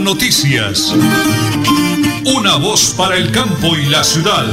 Noticias. 0.00 0.94
Una 2.24 2.56
voz 2.56 2.94
para 2.96 3.16
el 3.16 3.30
campo 3.30 3.76
y 3.76 3.90
la 3.90 4.02
ciudad. 4.02 4.46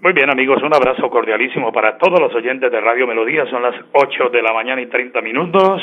Muy 0.00 0.12
bien 0.12 0.30
amigos, 0.30 0.62
un 0.62 0.74
abrazo 0.74 1.08
cordialísimo 1.10 1.72
para 1.72 1.98
todos 1.98 2.20
los 2.20 2.34
oyentes 2.34 2.70
de 2.70 2.80
Radio 2.80 3.06
Melodía. 3.06 3.44
Son 3.50 3.62
las 3.62 3.74
8 3.92 4.28
de 4.30 4.42
la 4.42 4.52
mañana 4.52 4.80
y 4.82 4.86
30 4.86 5.20
minutos. 5.20 5.82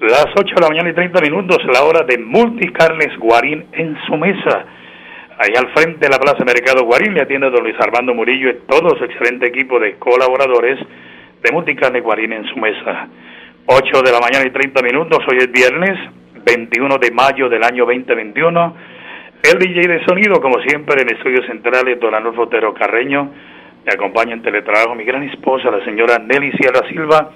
Las 0.00 0.26
8 0.34 0.54
de 0.54 0.60
la 0.60 0.68
mañana 0.68 0.90
y 0.90 0.94
30 0.94 1.20
minutos, 1.20 1.58
la 1.72 1.84
hora 1.84 2.04
de 2.04 2.18
Multicarnes 2.18 3.16
Guarín 3.18 3.66
en 3.72 3.96
su 4.06 4.16
mesa. 4.16 4.64
Ahí 5.38 5.52
al 5.56 5.72
frente 5.74 6.06
de 6.06 6.08
la 6.08 6.18
Plaza 6.18 6.44
Mercado 6.44 6.84
Guarín 6.84 7.14
le 7.14 7.22
atiende 7.22 7.50
don 7.50 7.62
Luis 7.62 7.76
Armando 7.78 8.14
Murillo 8.14 8.50
y 8.50 8.58
todo 8.66 8.96
su 8.96 9.04
excelente 9.04 9.46
equipo 9.46 9.78
de 9.78 9.96
colaboradores 9.98 10.78
de 11.42 11.52
Multicarnes 11.52 12.02
Guarín 12.02 12.32
en 12.32 12.46
su 12.46 12.56
mesa. 12.56 13.08
8 13.66 14.02
de 14.02 14.12
la 14.12 14.20
mañana 14.20 14.46
y 14.46 14.50
30 14.50 14.82
minutos, 14.82 15.18
hoy 15.28 15.38
es 15.38 15.50
viernes 15.50 15.98
21 16.44 16.98
de 16.98 17.10
mayo 17.10 17.48
del 17.48 17.62
año 17.62 17.84
2021. 17.84 18.76
El 19.42 19.58
DJ 19.58 19.88
de 19.88 20.04
sonido, 20.04 20.40
como 20.40 20.60
siempre, 20.62 21.02
en 21.02 21.10
estudios 21.10 21.46
centrales, 21.46 21.98
don 22.00 22.14
Arnulfo 22.14 22.42
Otero 22.42 22.72
Carreño. 22.74 23.30
Me 23.84 23.92
acompaña 23.92 24.34
en 24.34 24.42
teletrabajo 24.42 24.94
mi 24.94 25.04
gran 25.04 25.24
esposa, 25.24 25.70
la 25.70 25.84
señora 25.84 26.18
Nelly 26.18 26.52
Sierra 26.52 26.88
Silva. 26.88 27.32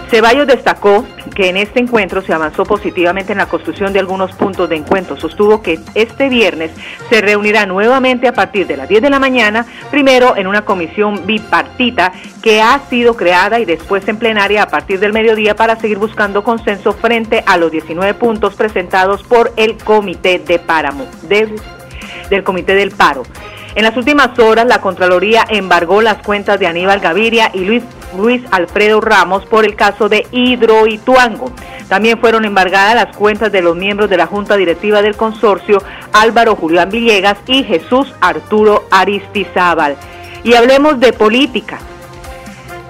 Ceballos 0.10 0.48
destacó 0.48 1.06
que 1.36 1.50
en 1.50 1.58
este 1.58 1.80
encuentro 1.80 2.22
se 2.22 2.34
avanzó 2.34 2.64
positivamente 2.64 3.34
en 3.34 3.40
la 3.40 3.48
construcción 3.48 3.92
de 3.92 4.00
algunos 4.00 4.32
puntos 4.32 4.70
de 4.70 4.78
encuentro. 4.78 5.18
Sostuvo 5.18 5.62
que 5.62 5.80
este 5.96 6.30
viernes 6.30 6.72
se 7.10 7.22
reunirá 7.22 7.66
nuevamente 7.66 8.28
a 8.28 8.34
partir 8.34 8.68
de 8.68 8.78
las 8.78 8.88
10 8.88 9.02
de 9.02 9.10
la 9.10 9.20
mañana, 9.20 9.66
primero 9.92 10.38
en 10.38 10.48
una 10.48 10.64
comisión 10.64 11.26
bipartita 11.26 12.14
que 12.42 12.62
ha 12.62 12.80
sido 12.90 13.16
creada 13.16 13.60
y 13.60 13.66
después 13.66 14.08
en 14.08 14.18
plenaria 14.18 14.64
a 14.64 14.68
partir 14.68 15.00
del 15.00 15.12
mediodía 15.12 15.56
para 15.56 15.76
seguir 15.76 15.98
buscando 15.98 16.44
consenso 16.44 16.94
frente 16.94 17.44
a 17.46 17.58
los 17.58 17.72
19 17.72 18.14
puntos 18.14 18.56
presentados 18.56 19.24
por 19.24 19.52
el 19.58 19.78
Comité 19.78 20.40
de 20.40 20.58
Páramo, 20.58 21.06
del, 21.24 21.54
del 22.30 22.44
Comité 22.44 22.76
del 22.76 22.92
Paro. 22.92 23.24
En 23.78 23.84
las 23.84 23.96
últimas 23.96 24.40
horas, 24.40 24.66
la 24.66 24.82
Contraloría 24.82 25.46
embargó 25.48 26.02
las 26.02 26.24
cuentas 26.24 26.60
de 26.60 26.66
Aníbal 26.66 27.00
Gaviria 27.00 27.52
y 27.54 27.64
Luis, 27.64 27.84
Luis 28.18 28.42
Alfredo 28.52 29.02
Ramos 29.02 29.46
por 29.46 29.66
el 29.66 29.76
caso 29.76 30.10
de 30.10 30.28
Hidroituango. 30.32 31.52
También 31.88 32.20
fueron 32.20 32.46
embargadas 32.46 32.96
las 32.96 33.16
cuentas 33.16 33.52
de 33.52 33.62
los 33.62 33.76
miembros 33.76 34.10
de 34.10 34.18
la 34.18 34.28
Junta 34.28 34.58
Directiva 34.58 35.02
del 35.02 35.16
Consorcio, 35.16 35.82
Álvaro 36.12 36.56
Julián 36.56 36.90
Villegas 36.90 37.38
y 37.48 37.64
Jesús 37.64 38.14
Arturo 38.20 38.86
Aristizábal. 38.92 39.96
Y 40.44 40.54
hablemos 40.54 41.00
de 41.00 41.14
política. 41.14 41.80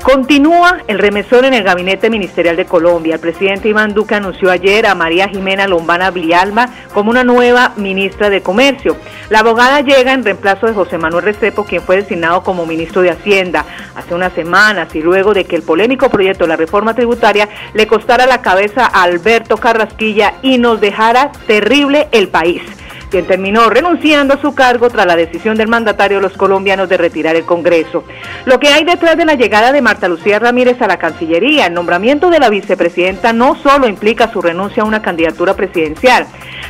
Continúa 0.07 0.77
el 0.87 0.99
remesón 0.99 1.43
en 1.43 1.53
el 1.53 1.65
gabinete 1.65 2.09
ministerial 2.09 2.55
de 2.55 2.63
Colombia. 2.63 3.15
El 3.15 3.19
presidente 3.19 3.67
Iván 3.67 3.93
Duque 3.93 4.15
anunció 4.15 4.49
ayer 4.49 4.87
a 4.87 4.95
María 4.95 5.27
Jimena 5.27 5.67
Lombana 5.67 6.11
Villalma 6.11 6.69
como 6.93 7.09
una 7.09 7.25
nueva 7.25 7.73
ministra 7.75 8.29
de 8.29 8.41
Comercio. 8.41 8.95
La 9.29 9.39
abogada 9.39 9.81
llega 9.81 10.13
en 10.13 10.23
reemplazo 10.23 10.65
de 10.65 10.71
José 10.71 10.97
Manuel 10.97 11.25
Restrepo, 11.25 11.65
quien 11.65 11.81
fue 11.81 11.97
designado 11.97 12.41
como 12.41 12.65
ministro 12.65 13.01
de 13.01 13.09
Hacienda 13.09 13.65
hace 13.95 14.13
unas 14.13 14.31
semanas 14.31 14.95
y 14.95 15.01
luego 15.01 15.33
de 15.33 15.43
que 15.43 15.57
el 15.57 15.63
polémico 15.63 16.09
proyecto 16.09 16.45
de 16.45 16.51
la 16.51 16.55
reforma 16.55 16.93
tributaria 16.93 17.49
le 17.73 17.85
costara 17.85 18.25
la 18.25 18.41
cabeza 18.41 18.85
a 18.85 19.03
Alberto 19.03 19.57
Carrasquilla 19.57 20.35
y 20.41 20.57
nos 20.57 20.79
dejara 20.79 21.33
terrible 21.47 22.07
el 22.13 22.29
país 22.29 22.61
quien 23.09 23.25
terminó 23.25 23.69
renunciando 23.69 24.33
a 24.33 24.41
su 24.41 24.53
cargo 24.53 24.89
tras 24.89 25.05
la 25.05 25.15
decisión 25.15 25.57
del 25.57 25.67
mandatario 25.67 26.17
de 26.17 26.23
los 26.23 26.37
colombianos 26.37 26.89
de 26.89 26.97
retirar 26.97 27.35
el 27.35 27.45
Congreso. 27.45 28.03
Lo 28.45 28.59
que 28.59 28.69
hay 28.69 28.83
detrás 28.83 29.17
de 29.17 29.25
la 29.25 29.35
llegada 29.35 29.71
de 29.71 29.81
Marta 29.81 30.07
Lucía 30.07 30.39
Ramírez 30.39 30.81
a 30.81 30.87
la 30.87 30.97
Cancillería, 30.97 31.67
el 31.67 31.73
nombramiento 31.73 32.29
de 32.29 32.39
la 32.39 32.49
vicepresidenta 32.49 33.33
no 33.33 33.55
solo 33.55 33.87
implica 33.87 34.31
su 34.31 34.41
renuncia 34.41 34.83
a 34.83 34.85
una 34.85 35.01
candidatura 35.01 35.55
presidencial, 35.55 36.27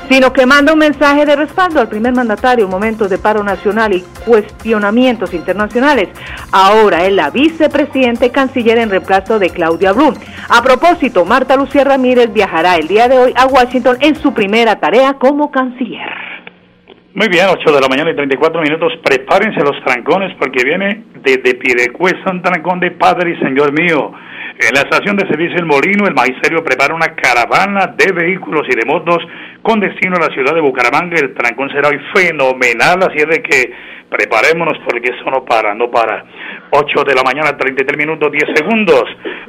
sino 0.09 0.31
que 0.33 0.45
manda 0.45 0.73
un 0.73 0.79
mensaje 0.79 1.25
de 1.25 1.35
respaldo 1.35 1.79
al 1.79 1.89
primer 1.89 2.13
mandatario 2.13 2.65
en 2.65 2.71
momentos 2.71 3.09
de 3.09 3.17
paro 3.17 3.43
nacional 3.43 3.93
y 3.93 4.01
cuestionamientos 4.25 5.33
internacionales. 5.33 6.09
Ahora 6.51 7.05
es 7.05 7.13
la 7.13 7.29
vicepresidenta 7.29 8.25
y 8.25 8.29
canciller 8.29 8.77
en 8.77 8.89
reemplazo 8.89 9.39
de 9.39 9.49
Claudia 9.49 9.91
Blum. 9.91 10.15
A 10.49 10.61
propósito, 10.61 11.25
Marta 11.25 11.55
Lucía 11.55 11.83
Ramírez 11.83 12.31
viajará 12.31 12.75
el 12.75 12.87
día 12.87 13.07
de 13.07 13.17
hoy 13.17 13.33
a 13.35 13.45
Washington 13.47 13.97
en 14.01 14.15
su 14.15 14.33
primera 14.33 14.79
tarea 14.79 15.13
como 15.15 15.51
canciller. 15.51 16.09
Muy 17.17 17.29
bien, 17.29 17.47
8 17.49 17.71
de 17.73 17.81
la 17.81 17.87
mañana 17.87 18.11
y 18.11 18.15
34 18.15 18.61
minutos. 18.61 18.93
Prepárense 19.03 19.59
los 19.61 19.83
trancones 19.83 20.35
porque 20.37 20.63
viene 20.63 21.03
desde 21.23 21.55
Pidecuesta 21.55 22.29
un 22.29 22.43
trancón 22.43 22.79
de 22.79 22.91
Padre 22.91 23.31
y 23.31 23.43
Señor 23.43 23.71
mío. 23.71 24.11
En 24.59 24.73
la 24.73 24.81
estación 24.81 25.17
de 25.17 25.27
servicio 25.27 25.57
El 25.57 25.65
Molino, 25.65 26.07
el 26.07 26.13
magisterio 26.13 26.63
prepara 26.63 26.93
una 26.93 27.15
caravana 27.15 27.93
de 27.97 28.11
vehículos 28.11 28.67
y 28.69 28.75
de 28.75 28.85
motos 28.85 29.17
con 29.67 29.81
destino 29.81 30.15
a 30.15 30.29
la 30.29 30.33
ciudad 30.33 30.55
de 30.55 30.61
Bucaramanga. 30.61 31.19
El 31.19 31.33
trancón 31.33 31.69
será 31.69 31.89
hoy 31.89 31.99
fenomenal, 32.15 33.03
así 33.03 33.17
es 33.17 33.27
de 33.27 33.43
que 33.43 33.73
preparémonos 34.09 34.79
porque 34.87 35.11
eso 35.11 35.29
no 35.29 35.43
para, 35.43 35.75
no 35.75 35.91
para. 35.91 36.23
8 36.71 37.03
de 37.03 37.13
la 37.13 37.23
mañana, 37.23 37.57
33 37.57 37.97
minutos, 37.97 38.31
10 38.31 38.45
segundos. 38.55 39.03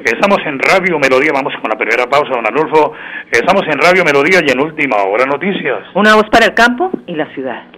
Estamos 0.05 0.38
en 0.44 0.59
Radio 0.59 0.99
Melodía, 0.99 1.31
vamos 1.32 1.55
con 1.62 1.70
la 1.70 1.79
primera 1.79 2.06
pausa, 2.06 2.35
don 2.35 2.44
Arnulfo. 2.44 2.94
Estamos 3.31 3.62
en 3.69 3.79
Radio 3.79 4.05
Melodía 4.05 4.41
y 4.44 4.50
en 4.50 4.61
última 4.61 4.97
hora 5.05 5.25
noticias. 5.25 5.87
Una 5.94 6.17
voz 6.17 6.29
para 6.31 6.47
el 6.47 6.55
campo 6.55 6.91
y 7.06 7.15
la 7.15 7.26
ciudad. 7.35 7.78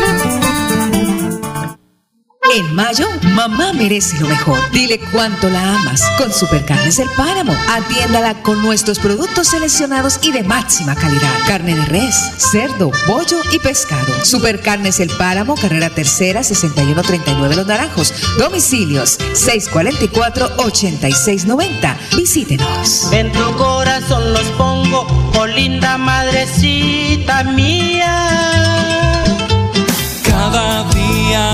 En 2.53 2.75
mayo, 2.75 3.07
mamá 3.33 3.71
merece 3.71 4.19
lo 4.19 4.27
mejor. 4.27 4.59
Dile 4.71 4.99
cuánto 5.13 5.49
la 5.49 5.75
amas 5.75 6.03
con 6.17 6.33
Supercarnes 6.33 6.99
El 6.99 7.07
Páramo. 7.15 7.55
Atiéndala 7.69 8.43
con 8.43 8.61
nuestros 8.61 8.99
productos 8.99 9.47
seleccionados 9.47 10.19
y 10.21 10.33
de 10.33 10.43
máxima 10.43 10.93
calidad. 10.95 11.31
Carne 11.47 11.75
de 11.75 11.85
res, 11.85 12.13
cerdo, 12.51 12.91
pollo 13.07 13.39
y 13.53 13.59
pescado. 13.59 14.25
Supercarnes 14.25 14.99
El 14.99 15.11
Páramo, 15.11 15.55
carrera 15.55 15.91
tercera, 15.91 16.43
6139 16.43 17.55
Los 17.55 17.67
Naranjos. 17.67 18.13
Domicilios, 18.37 19.17
644-8690. 19.33 21.95
Visítenos. 22.17 23.13
En 23.13 23.31
tu 23.31 23.55
corazón 23.55 24.33
los 24.33 24.47
pongo, 24.57 25.07
oh 25.37 25.47
linda 25.47 25.97
madrecita 25.97 27.45
mía. 27.45 29.23
Cada 30.23 30.83
día 30.89 31.53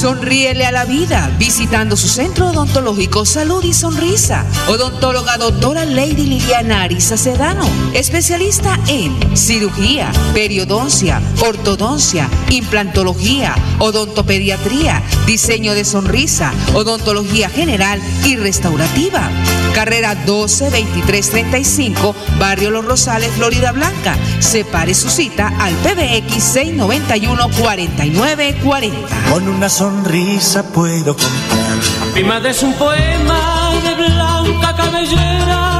Sonríele 0.00 0.64
a 0.64 0.72
la 0.72 0.86
vida 0.86 1.30
visitando 1.38 1.94
su 1.94 2.08
centro 2.08 2.48
odontológico 2.48 3.26
Salud 3.26 3.62
y 3.64 3.74
Sonrisa. 3.74 4.46
Odontóloga 4.66 5.36
doctora 5.36 5.84
Lady 5.84 6.24
Liliana 6.24 6.84
Arisa 6.84 7.18
Sedano, 7.18 7.68
especialista 7.92 8.80
en 8.88 9.36
cirugía, 9.36 10.10
periodoncia, 10.32 11.20
ortodoncia, 11.46 12.30
implantología, 12.48 13.54
odontopediatría, 13.78 15.02
diseño 15.26 15.74
de 15.74 15.84
sonrisa, 15.84 16.54
odontología 16.72 17.50
general 17.50 18.00
y 18.24 18.36
restaurativa. 18.36 19.30
Carrera 19.80 20.14
12 20.14 20.64
2335, 20.66 22.14
Barrio 22.38 22.70
Los 22.70 22.84
Rosales, 22.84 23.30
Florida 23.30 23.72
Blanca. 23.72 24.14
Separe 24.38 24.92
su 24.92 25.08
cita 25.08 25.54
al 25.58 25.72
PBX 25.76 26.34
691 26.34 27.48
4940. 27.58 29.30
Con 29.32 29.48
una 29.48 29.70
sonrisa 29.70 30.70
puedo. 30.70 31.16
Mi 32.14 32.22
madre 32.24 32.50
es 32.50 32.62
un 32.62 32.74
poema 32.74 33.72
de 33.82 33.94
blanca 33.94 34.76
cabellera. 34.76 35.79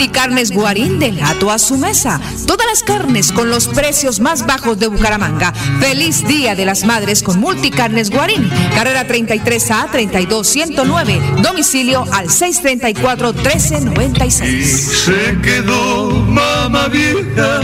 Multicarnes 0.00 0.52
Guarín 0.52 0.98
del 0.98 1.18
gato 1.18 1.50
a 1.50 1.58
su 1.58 1.76
mesa. 1.76 2.18
Todas 2.46 2.66
las 2.66 2.82
carnes 2.82 3.32
con 3.32 3.50
los 3.50 3.68
precios 3.68 4.18
más 4.18 4.46
bajos 4.46 4.78
de 4.78 4.86
Bucaramanga. 4.86 5.52
Feliz 5.78 6.26
Día 6.26 6.54
de 6.54 6.64
las 6.64 6.84
Madres 6.84 7.22
con 7.22 7.38
Multicarnes 7.38 8.08
Guarín. 8.08 8.50
Carrera 8.74 9.06
33A 9.06 9.90
32109. 9.90 11.20
Domicilio 11.42 12.06
al 12.12 12.28
634-1396. 12.28 14.62
Se 14.62 15.38
quedó 15.42 16.08
mamá 16.08 16.88
vieja, 16.88 17.60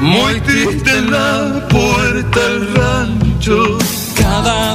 muy 0.00 0.40
triste 0.40 0.90
en 0.90 1.12
la 1.12 1.68
puerta 1.68 2.48
del 2.48 2.74
rancho. 2.74 3.78
Cada 4.16 4.74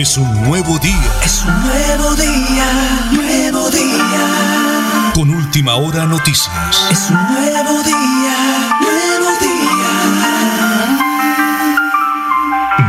Es 0.00 0.16
un 0.16 0.44
nuevo 0.44 0.78
día. 0.78 1.12
Es 1.22 1.44
un 1.44 1.60
nuevo 1.60 2.16
día, 2.16 2.64
nuevo 3.12 3.68
día. 3.68 5.12
Con 5.12 5.28
última 5.28 5.74
hora 5.74 6.06
noticias. 6.06 6.88
Es 6.90 7.10
un 7.10 7.16
nuevo 7.16 7.82
día, 7.82 8.70
nuevo 8.80 9.30
día. 9.42 10.96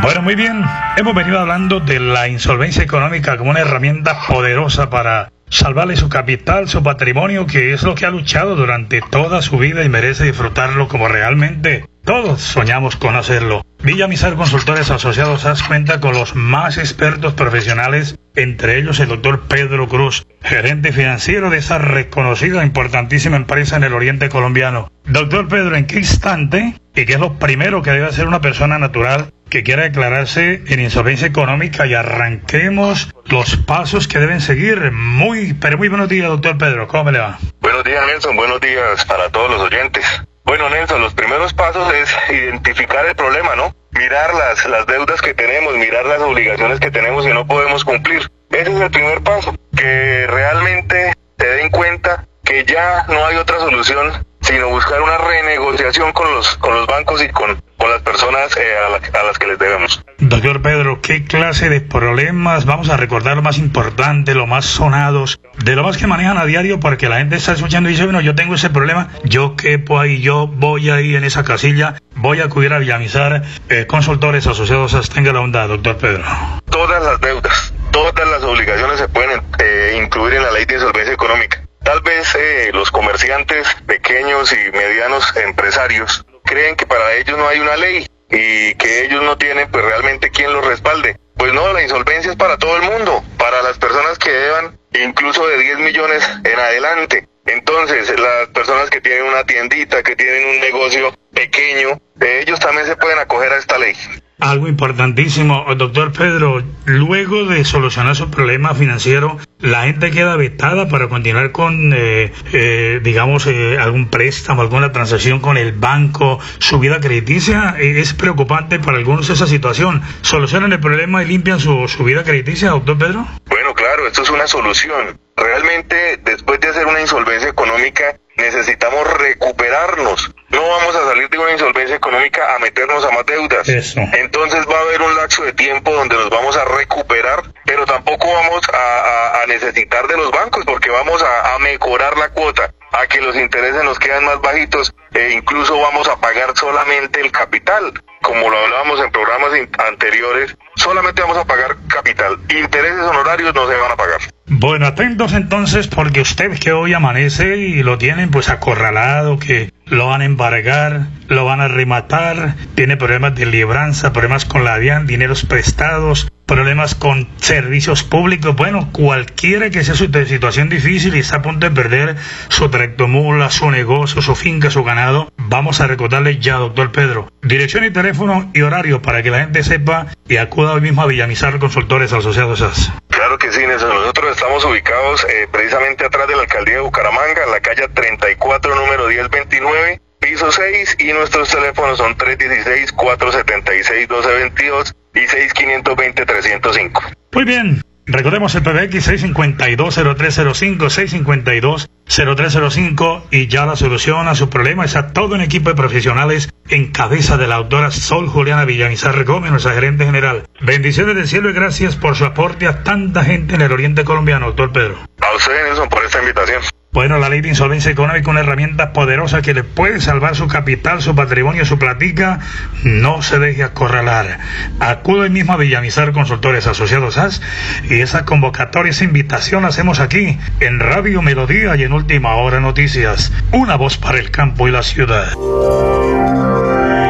Bueno, 0.00 0.22
muy 0.22 0.34
bien. 0.34 0.64
Hemos 0.96 1.14
venido 1.14 1.38
hablando 1.38 1.80
de 1.80 2.00
la 2.00 2.28
insolvencia 2.28 2.82
económica 2.82 3.36
como 3.36 3.50
una 3.50 3.60
herramienta 3.60 4.18
poderosa 4.26 4.88
para 4.88 5.30
salvarle 5.52 5.96
su 5.96 6.08
capital, 6.08 6.68
su 6.68 6.82
patrimonio, 6.82 7.46
que 7.46 7.74
es 7.74 7.82
lo 7.82 7.94
que 7.94 8.06
ha 8.06 8.10
luchado 8.10 8.56
durante 8.56 9.02
toda 9.02 9.42
su 9.42 9.58
vida 9.58 9.84
y 9.84 9.88
merece 9.88 10.24
disfrutarlo 10.24 10.88
como 10.88 11.08
realmente 11.08 11.84
todos 12.04 12.40
soñamos 12.40 12.96
con 12.96 13.14
hacerlo. 13.14 13.62
Villa 13.84 14.08
Misar 14.08 14.34
Consultores 14.34 14.90
Asociados 14.90 15.44
AS 15.44 15.62
cuenta 15.62 16.00
con 16.00 16.14
los 16.14 16.34
más 16.34 16.78
expertos 16.78 17.34
profesionales, 17.34 18.18
entre 18.34 18.78
ellos 18.78 18.98
el 18.98 19.08
doctor 19.08 19.42
Pedro 19.42 19.88
Cruz, 19.88 20.26
gerente 20.42 20.92
financiero 20.92 21.50
de 21.50 21.58
esa 21.58 21.78
reconocida 21.78 22.62
e 22.62 22.66
importantísima 22.66 23.36
empresa 23.36 23.76
en 23.76 23.84
el 23.84 23.92
oriente 23.92 24.30
colombiano. 24.30 24.90
Doctor 25.04 25.48
Pedro, 25.48 25.76
¿en 25.76 25.86
qué 25.86 25.98
instante 25.98 26.74
y 26.94 27.04
qué 27.04 27.12
es 27.12 27.20
lo 27.20 27.38
primero 27.38 27.82
que 27.82 27.92
debe 27.92 28.06
hacer 28.06 28.26
una 28.26 28.40
persona 28.40 28.78
natural 28.78 29.32
que 29.52 29.62
quiera 29.62 29.82
declararse 29.82 30.62
en 30.66 30.80
insolvencia 30.80 31.26
económica 31.26 31.84
y 31.84 31.92
arranquemos 31.92 33.12
los 33.26 33.58
pasos 33.58 34.08
que 34.08 34.18
deben 34.18 34.40
seguir? 34.40 34.92
Muy, 34.92 35.52
pero 35.52 35.76
muy 35.76 35.88
buenos 35.88 36.08
días, 36.08 36.26
doctor 36.26 36.56
Pedro, 36.56 36.88
¿cómo 36.88 37.10
le 37.10 37.18
va? 37.18 37.38
Buenos 37.60 37.84
días, 37.84 38.02
Nelson. 38.06 38.34
Buenos 38.34 38.62
días 38.62 39.04
para 39.04 39.28
todos 39.28 39.50
los 39.50 39.60
oyentes. 39.60 40.06
Bueno, 40.44 40.70
Nelson, 40.70 41.02
los 41.02 41.12
primeros 41.12 41.52
pasos 41.52 41.86
es 41.92 42.16
identificar 42.30 43.04
el 43.04 43.14
problema, 43.14 43.54
¿no? 43.54 43.76
Mirar 43.90 44.32
las, 44.32 44.64
las 44.70 44.86
deudas 44.86 45.20
que 45.20 45.34
tenemos, 45.34 45.76
mirar 45.76 46.06
las 46.06 46.20
obligaciones 46.20 46.80
que 46.80 46.90
tenemos 46.90 47.26
y 47.26 47.28
no 47.28 47.46
podemos 47.46 47.84
cumplir. 47.84 48.26
Ese 48.48 48.72
es 48.72 48.80
el 48.80 48.90
primer 48.90 49.20
paso, 49.20 49.54
que 49.76 50.26
realmente 50.28 51.12
se 51.38 51.46
den 51.46 51.68
cuenta 51.68 52.26
que 52.42 52.64
ya 52.64 53.04
no 53.08 53.26
hay 53.26 53.36
otra 53.36 53.58
solución 53.58 54.12
sino 54.42 54.68
buscar 54.68 55.00
una 55.00 55.18
renegociación 55.18 56.12
con 56.12 56.32
los, 56.34 56.56
con 56.58 56.74
los 56.74 56.86
bancos 56.86 57.22
y 57.22 57.28
con, 57.28 57.60
con 57.78 57.90
las 57.90 58.02
personas 58.02 58.56
eh, 58.56 58.62
a, 58.86 59.22
las 59.24 59.38
que 59.38 59.46
les 59.46 59.58
debemos. 59.58 60.04
Doctor 60.18 60.62
Pedro, 60.62 61.00
¿qué 61.00 61.24
clase 61.24 61.68
de 61.68 61.80
problemas? 61.80 62.64
Vamos 62.64 62.90
a 62.90 62.96
recordar 62.96 63.36
lo 63.36 63.42
más 63.42 63.58
importante, 63.58 64.34
lo 64.34 64.46
más 64.46 64.64
sonados, 64.64 65.40
de 65.64 65.74
lo 65.74 65.82
más 65.82 65.96
que 65.96 66.06
manejan 66.06 66.38
a 66.38 66.44
diario, 66.44 66.80
porque 66.80 67.08
la 67.08 67.18
gente 67.18 67.36
está 67.36 67.52
escuchando 67.52 67.88
y 67.88 67.92
dice, 67.92 68.04
bueno, 68.04 68.20
yo 68.20 68.34
tengo 68.34 68.54
ese 68.54 68.70
problema, 68.70 69.08
yo 69.24 69.56
quepo 69.56 69.98
ahí, 69.98 70.20
yo 70.20 70.46
voy 70.46 70.90
ahí 70.90 71.14
en 71.14 71.24
esa 71.24 71.44
casilla, 71.44 71.94
voy 72.16 72.40
a 72.40 72.44
acudir 72.44 72.72
a 72.72 72.78
Villamizar, 72.78 73.42
eh, 73.68 73.86
consultores 73.86 74.46
asociados, 74.46 75.08
tenga 75.10 75.32
la 75.32 75.40
onda, 75.40 75.66
doctor 75.66 75.96
Pedro. 75.96 76.24
Todas 76.70 77.02
las 77.02 77.20
deudas, 77.20 77.72
todas 77.90 78.28
las 78.28 78.42
obligaciones 78.42 78.98
se 78.98 79.08
pueden 79.08 79.40
eh, 79.58 80.00
incluir 80.02 80.34
en 80.34 80.42
la 80.42 80.52
ley 80.52 80.64
de 80.64 80.74
insolvencia 80.74 81.14
económica. 81.14 81.61
Vez 82.04 82.34
eh, 82.34 82.70
los 82.72 82.90
comerciantes 82.90 83.68
pequeños 83.86 84.52
y 84.52 84.70
medianos 84.72 85.36
empresarios 85.36 86.24
creen 86.44 86.74
que 86.74 86.86
para 86.86 87.14
ellos 87.14 87.38
no 87.38 87.46
hay 87.46 87.60
una 87.60 87.76
ley 87.76 88.06
y 88.28 88.74
que 88.74 89.04
ellos 89.04 89.22
no 89.22 89.36
tienen 89.38 89.70
pues 89.70 89.84
realmente 89.84 90.30
quien 90.30 90.52
los 90.52 90.66
respalde. 90.66 91.16
Pues 91.36 91.52
no, 91.52 91.72
la 91.72 91.82
insolvencia 91.82 92.32
es 92.32 92.36
para 92.36 92.56
todo 92.58 92.76
el 92.76 92.82
mundo, 92.82 93.22
para 93.38 93.62
las 93.62 93.78
personas 93.78 94.18
que 94.18 94.30
deban 94.30 94.78
incluso 94.92 95.46
de 95.46 95.58
10 95.58 95.78
millones 95.78 96.28
en 96.44 96.58
adelante. 96.58 97.28
Entonces, 97.46 98.08
las 98.18 98.48
personas 98.48 98.90
que 98.90 99.00
tienen 99.00 99.24
una 99.24 99.44
tiendita, 99.44 100.02
que 100.02 100.16
tienen 100.16 100.48
un 100.48 100.60
negocio 100.60 101.12
pequeño, 101.32 101.98
ellos 102.20 102.60
también 102.60 102.86
se 102.86 102.96
pueden 102.96 103.18
acoger 103.18 103.52
a 103.52 103.58
esta 103.58 103.78
ley. 103.78 103.94
Algo 104.42 104.66
importantísimo, 104.66 105.64
doctor 105.76 106.10
Pedro, 106.10 106.64
luego 106.84 107.44
de 107.44 107.64
solucionar 107.64 108.16
su 108.16 108.28
problema 108.28 108.74
financiero, 108.74 109.38
la 109.60 109.84
gente 109.84 110.10
queda 110.10 110.34
vetada 110.34 110.88
para 110.88 111.08
continuar 111.08 111.52
con, 111.52 111.92
eh, 111.94 112.32
eh, 112.52 112.98
digamos, 113.04 113.46
eh, 113.46 113.78
algún 113.78 114.10
préstamo, 114.10 114.62
alguna 114.62 114.90
transacción 114.90 115.38
con 115.38 115.58
el 115.58 115.70
banco, 115.70 116.40
su 116.58 116.80
vida 116.80 116.98
crediticia. 116.98 117.76
es 117.78 118.14
preocupante 118.14 118.80
para 118.80 118.98
algunos 118.98 119.30
esa 119.30 119.46
situación. 119.46 120.02
¿Solucionan 120.22 120.72
el 120.72 120.80
problema 120.80 121.22
y 121.22 121.26
limpian 121.28 121.60
su, 121.60 121.86
su 121.86 122.02
vida 122.02 122.24
crediticia, 122.24 122.70
doctor 122.70 122.98
Pedro? 122.98 123.24
Bueno, 123.46 123.74
claro, 123.74 124.08
esto 124.08 124.22
es 124.22 124.30
una 124.30 124.48
solución. 124.48 125.20
Realmente, 125.36 126.18
después 126.24 126.58
de 126.58 126.66
hacer 126.66 126.84
una 126.86 127.00
insolvencia 127.00 127.48
económica, 127.48 128.16
necesitamos 128.42 129.06
recuperarnos. 129.18 130.30
No 130.48 130.68
vamos 130.68 130.94
a 130.94 131.04
salir 131.06 131.30
de 131.30 131.38
una 131.38 131.52
insolvencia 131.52 131.96
económica 131.96 132.54
a 132.54 132.58
meternos 132.58 133.04
a 133.04 133.10
más 133.10 133.24
deudas. 133.24 133.68
Entonces 133.68 134.66
va 134.68 134.78
a 134.78 134.82
haber 134.82 135.00
un 135.00 135.16
lapso 135.16 135.44
de 135.44 135.52
tiempo 135.52 135.92
donde 135.92 136.16
nos 136.16 136.28
vamos 136.28 136.56
a 136.56 136.64
recuperar, 136.64 137.42
pero 137.64 137.86
tampoco 137.86 138.30
vamos 138.32 138.62
a, 138.72 139.46
necesitar 139.46 140.06
de 140.06 140.16
los 140.16 140.30
bancos 140.30 140.64
porque 140.64 140.88
vamos 140.88 141.22
a, 141.22 141.58
mejorar 141.58 142.16
la 142.16 142.30
cuota, 142.30 142.72
a 142.92 143.06
que 143.06 143.20
los 143.20 143.36
intereses 143.36 143.82
nos 143.84 143.98
quedan 143.98 144.24
más 144.24 144.40
bajitos 144.40 144.94
e 145.14 145.32
incluso 145.32 145.78
vamos 145.78 146.08
a 146.08 146.16
pagar 146.20 146.52
solamente 146.56 147.20
el 147.20 147.30
capital. 147.30 147.92
Como 148.22 148.48
lo 148.48 148.56
hablábamos 148.56 149.00
en 149.00 149.10
programas 149.10 149.50
anteriores, 149.88 150.56
solamente 150.76 151.22
vamos 151.22 151.38
a 151.38 151.44
pagar 151.44 151.76
capital. 151.88 152.38
Intereses 152.50 153.00
honorarios 153.00 153.54
no 153.54 153.66
se 153.68 153.76
van 153.76 153.92
a 153.92 153.96
pagar. 153.96 154.20
Bueno, 154.46 154.86
atentos 154.86 155.32
entonces 155.32 155.88
porque 155.88 156.20
usted 156.20 156.58
que 156.58 156.72
hoy 156.72 156.94
amanece 156.94 157.56
y 157.56 157.82
lo 157.82 157.98
tienen 157.98 158.30
pues 158.30 158.48
acorralado, 158.48 159.38
que 159.38 159.71
lo 159.86 160.06
van 160.06 160.22
a 160.22 160.24
embargar, 160.24 161.08
lo 161.28 161.44
van 161.44 161.60
a 161.60 161.68
rematar, 161.68 162.54
tiene 162.74 162.96
problemas 162.96 163.34
de 163.34 163.46
libranza, 163.46 164.12
problemas 164.12 164.44
con 164.44 164.64
la 164.64 164.78
DIAN, 164.78 165.06
dineros 165.06 165.44
prestados, 165.44 166.28
problemas 166.46 166.94
con 166.94 167.28
servicios 167.36 168.02
públicos. 168.02 168.54
Bueno, 168.54 168.90
cualquiera 168.92 169.70
que 169.70 169.84
sea 169.84 169.94
su 169.94 170.06
situación 170.06 170.68
difícil 170.68 171.14
y 171.14 171.20
está 171.20 171.36
a 171.36 171.42
punto 171.42 171.68
de 171.68 171.74
perder 171.74 172.16
su 172.48 172.68
tractomula, 172.68 173.50
su 173.50 173.70
negocio, 173.70 174.22
su 174.22 174.34
finca, 174.34 174.70
su 174.70 174.84
ganado, 174.84 175.32
vamos 175.36 175.80
a 175.80 175.86
recordarle 175.86 176.38
ya, 176.38 176.56
doctor 176.56 176.92
Pedro, 176.92 177.28
dirección 177.42 177.84
y 177.84 177.90
teléfono 177.90 178.50
y 178.54 178.62
horario 178.62 179.02
para 179.02 179.22
que 179.22 179.30
la 179.30 179.40
gente 179.40 179.62
sepa 179.62 180.08
y 180.28 180.36
acuda 180.36 180.72
hoy 180.72 180.80
mismo 180.80 181.02
a 181.02 181.06
Villamizar 181.06 181.58
Consultores 181.58 182.12
Asociados 182.12 182.92
Claro 183.12 183.38
que 183.38 183.52
sí, 183.52 183.66
Nelson. 183.66 183.88
Nosotros 183.88 184.32
estamos 184.32 184.64
ubicados 184.64 185.24
eh, 185.24 185.48
precisamente 185.50 186.04
atrás 186.04 186.28
de 186.28 186.34
la 186.34 186.42
alcaldía 186.42 186.74
de 186.74 186.80
Bucaramanga, 186.80 187.44
en 187.44 187.50
la 187.52 187.60
calle 187.60 187.88
34, 187.88 188.74
número 188.74 189.06
1029 189.06 190.00
piso 190.22 190.50
6 190.52 190.96
y 191.00 191.12
nuestros 191.12 191.50
teléfonos 191.50 191.98
son 191.98 192.16
316-476-1222 192.16 194.94
y 195.14 195.20
6520-305. 195.20 197.14
Muy 197.32 197.44
bien. 197.44 197.82
Recordemos 198.04 198.52
el 198.56 198.62
PBX 198.62 199.08
652-0305, 199.32 201.88
652-0305 202.08 203.22
y 203.30 203.46
ya 203.46 203.64
la 203.64 203.76
solución 203.76 204.26
a 204.26 204.34
su 204.34 204.50
problema 204.50 204.84
está 204.84 205.12
todo 205.12 205.36
un 205.36 205.40
equipo 205.40 205.70
de 205.70 205.76
profesionales 205.76 206.50
en 206.68 206.90
cabeza 206.90 207.36
de 207.36 207.46
la 207.46 207.54
autora 207.54 207.92
Sol 207.92 208.28
Juliana 208.28 208.64
Villamizar 208.64 209.22
Gómez, 209.24 209.52
nuestra 209.52 209.74
gerente 209.74 210.04
general. 210.04 210.48
Bendiciones 210.60 211.14
del 211.14 211.28
cielo 211.28 211.50
y 211.50 211.52
gracias 211.52 211.94
por 211.94 212.16
su 212.16 212.24
aporte 212.24 212.66
a 212.66 212.82
tanta 212.82 213.22
gente 213.22 213.54
en 213.54 213.60
el 213.60 213.70
oriente 213.70 214.02
colombiano, 214.04 214.46
doctor 214.46 214.72
Pedro. 214.72 214.98
A 215.20 215.36
ustedes, 215.36 215.68
Nelson, 215.68 215.88
por 215.88 216.04
esta 216.04 216.18
invitación. 216.18 216.60
Bueno, 216.94 217.18
la 217.18 217.30
ley 217.30 217.40
de 217.40 217.48
insolvencia 217.48 217.90
económica, 217.90 218.30
una 218.30 218.40
herramienta 218.40 218.92
poderosa 218.92 219.40
que 219.40 219.54
le 219.54 219.64
puede 219.64 219.98
salvar 220.02 220.36
su 220.36 220.46
capital, 220.46 221.00
su 221.00 221.14
patrimonio, 221.14 221.64
su 221.64 221.78
platica. 221.78 222.40
No 222.84 223.22
se 223.22 223.38
deje 223.38 223.62
acorralar. 223.62 224.38
Acude 224.78 225.30
mismo 225.30 225.54
a 225.54 225.56
Villamizar 225.56 226.12
Consultores 226.12 226.66
Asociados 226.66 227.16
AS 227.16 227.40
y 227.88 228.00
esa 228.00 228.26
convocatoria, 228.26 228.90
esa 228.90 229.04
invitación 229.04 229.62
la 229.62 229.68
hacemos 229.68 230.00
aquí 230.00 230.36
en 230.60 230.80
Radio 230.80 231.22
Melodía 231.22 231.76
y 231.76 231.84
en 231.84 231.94
Última 231.94 232.34
Hora 232.34 232.60
Noticias. 232.60 233.32
Una 233.52 233.76
voz 233.76 233.96
para 233.96 234.18
el 234.18 234.30
campo 234.30 234.68
y 234.68 234.72
la 234.72 234.82
ciudad. 234.82 235.32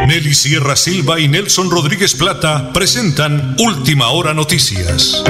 Nelly 0.07 0.35
Sierra 0.35 0.77
Silva 0.77 1.19
y 1.19 1.27
Nelson 1.27 1.73
Rodríguez 1.73 2.15
Plata 2.15 2.73
presentan 2.73 3.57
Última 3.59 4.11
Hora 4.11 4.33
Noticias. 4.33 5.25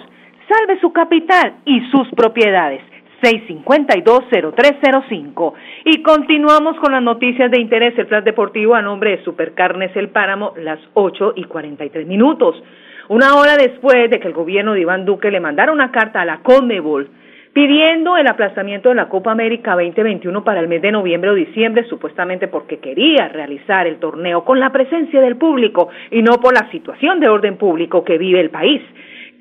Salve 0.49 0.79
su 0.81 0.91
capital 0.91 1.53
y 1.65 1.79
sus 1.89 2.09
propiedades. 2.15 2.81
652-0305. 3.23 5.53
Y 5.85 6.03
continuamos 6.03 6.75
con 6.77 6.91
las 6.91 7.01
noticias 7.01 7.49
de 7.49 7.61
interés. 7.61 7.97
El 7.97 8.07
plan 8.07 8.25
deportivo 8.25 8.75
a 8.75 8.81
nombre 8.81 9.11
de 9.11 9.23
Supercarnes 9.23 9.95
El 9.95 10.09
Páramo, 10.09 10.53
las 10.57 10.79
8 10.93 11.35
y 11.37 11.45
43 11.45 12.05
minutos. 12.05 12.61
Una 13.07 13.35
hora 13.35 13.55
después 13.57 14.09
de 14.09 14.19
que 14.19 14.27
el 14.27 14.33
gobierno 14.33 14.73
de 14.73 14.81
Iván 14.81 15.05
Duque 15.05 15.31
le 15.31 15.39
mandara 15.39 15.71
una 15.71 15.91
carta 15.91 16.19
a 16.21 16.25
la 16.25 16.39
Conmebol 16.39 17.09
pidiendo 17.53 18.17
el 18.17 18.27
aplazamiento 18.27 18.89
de 18.89 18.95
la 18.95 19.07
Copa 19.09 19.31
América 19.31 19.75
2021 19.75 20.43
para 20.43 20.59
el 20.59 20.67
mes 20.67 20.81
de 20.81 20.91
noviembre 20.91 21.29
o 21.29 21.35
diciembre, 21.35 21.85
supuestamente 21.87 22.47
porque 22.47 22.79
quería 22.79 23.27
realizar 23.27 23.85
el 23.85 23.97
torneo 23.97 24.43
con 24.43 24.59
la 24.59 24.71
presencia 24.71 25.21
del 25.21 25.37
público 25.37 25.89
y 26.09 26.23
no 26.23 26.39
por 26.39 26.53
la 26.53 26.71
situación 26.71 27.19
de 27.19 27.29
orden 27.29 27.57
público 27.57 28.03
que 28.03 28.17
vive 28.17 28.39
el 28.39 28.49
país 28.49 28.81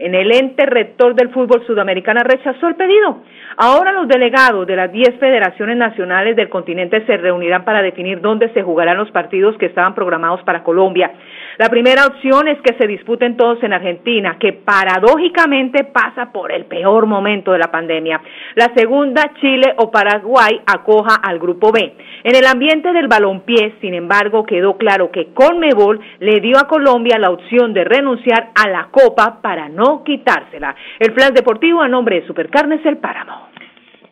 en 0.02 0.16
el 0.16 0.32
ente 0.32 0.66
rector 0.66 1.14
del 1.14 1.30
fútbol 1.30 1.64
sudamericana 1.64 2.22
rechazó 2.24 2.66
el 2.66 2.74
pedido. 2.74 3.22
Ahora 3.56 3.92
los 3.92 4.08
delegados 4.08 4.66
de 4.66 4.74
las 4.74 4.90
10 4.90 5.18
federaciones 5.20 5.76
nacionales 5.76 6.34
del 6.34 6.48
continente 6.48 7.06
se 7.06 7.16
reunirán 7.16 7.64
para 7.64 7.82
definir 7.82 8.20
dónde 8.20 8.48
se 8.52 8.62
jugarán 8.62 8.96
los 8.96 9.10
partidos 9.12 9.56
que 9.58 9.66
estaban 9.66 9.94
programados 9.94 10.42
para 10.42 10.64
Colombia. 10.64 11.12
La 11.58 11.68
primera 11.68 12.06
opción 12.06 12.48
es 12.48 12.58
que 12.62 12.74
se 12.78 12.86
disputen 12.86 13.36
todos 13.36 13.62
en 13.62 13.72
Argentina, 13.72 14.36
que 14.40 14.52
paradójicamente 14.52 15.84
pasa 15.84 16.32
por 16.32 16.50
el 16.50 16.64
peor 16.64 17.06
momento 17.06 17.52
de 17.52 17.58
la 17.58 17.70
pandemia. 17.70 18.20
La 18.54 18.72
segunda, 18.74 19.32
Chile 19.40 19.74
o 19.76 19.90
Paraguay 19.90 20.60
acoja 20.66 21.16
al 21.22 21.38
grupo 21.38 21.70
B. 21.70 21.94
En 22.24 22.36
el 22.36 22.46
ambiente 22.46 22.92
del 22.92 23.08
balompié, 23.08 23.74
sin 23.80 23.94
embargo, 23.94 24.46
quedó 24.46 24.76
claro 24.76 25.10
que 25.10 25.32
Conmebol 25.34 26.00
le 26.20 26.40
dio 26.40 26.58
a 26.58 26.68
Colombia 26.68 27.18
la 27.18 27.30
opción 27.30 27.74
de 27.74 27.84
renunciar 27.84 28.50
a 28.54 28.68
la 28.68 28.88
Copa 28.90 29.40
para 29.42 29.68
no 29.68 30.02
quitársela. 30.04 30.74
El 30.98 31.12
Flash 31.12 31.32
Deportivo 31.32 31.82
a 31.82 31.88
nombre 31.88 32.20
de 32.20 32.26
Supercarnes 32.26 32.84
El 32.86 32.98
Páramo. 32.98 33.48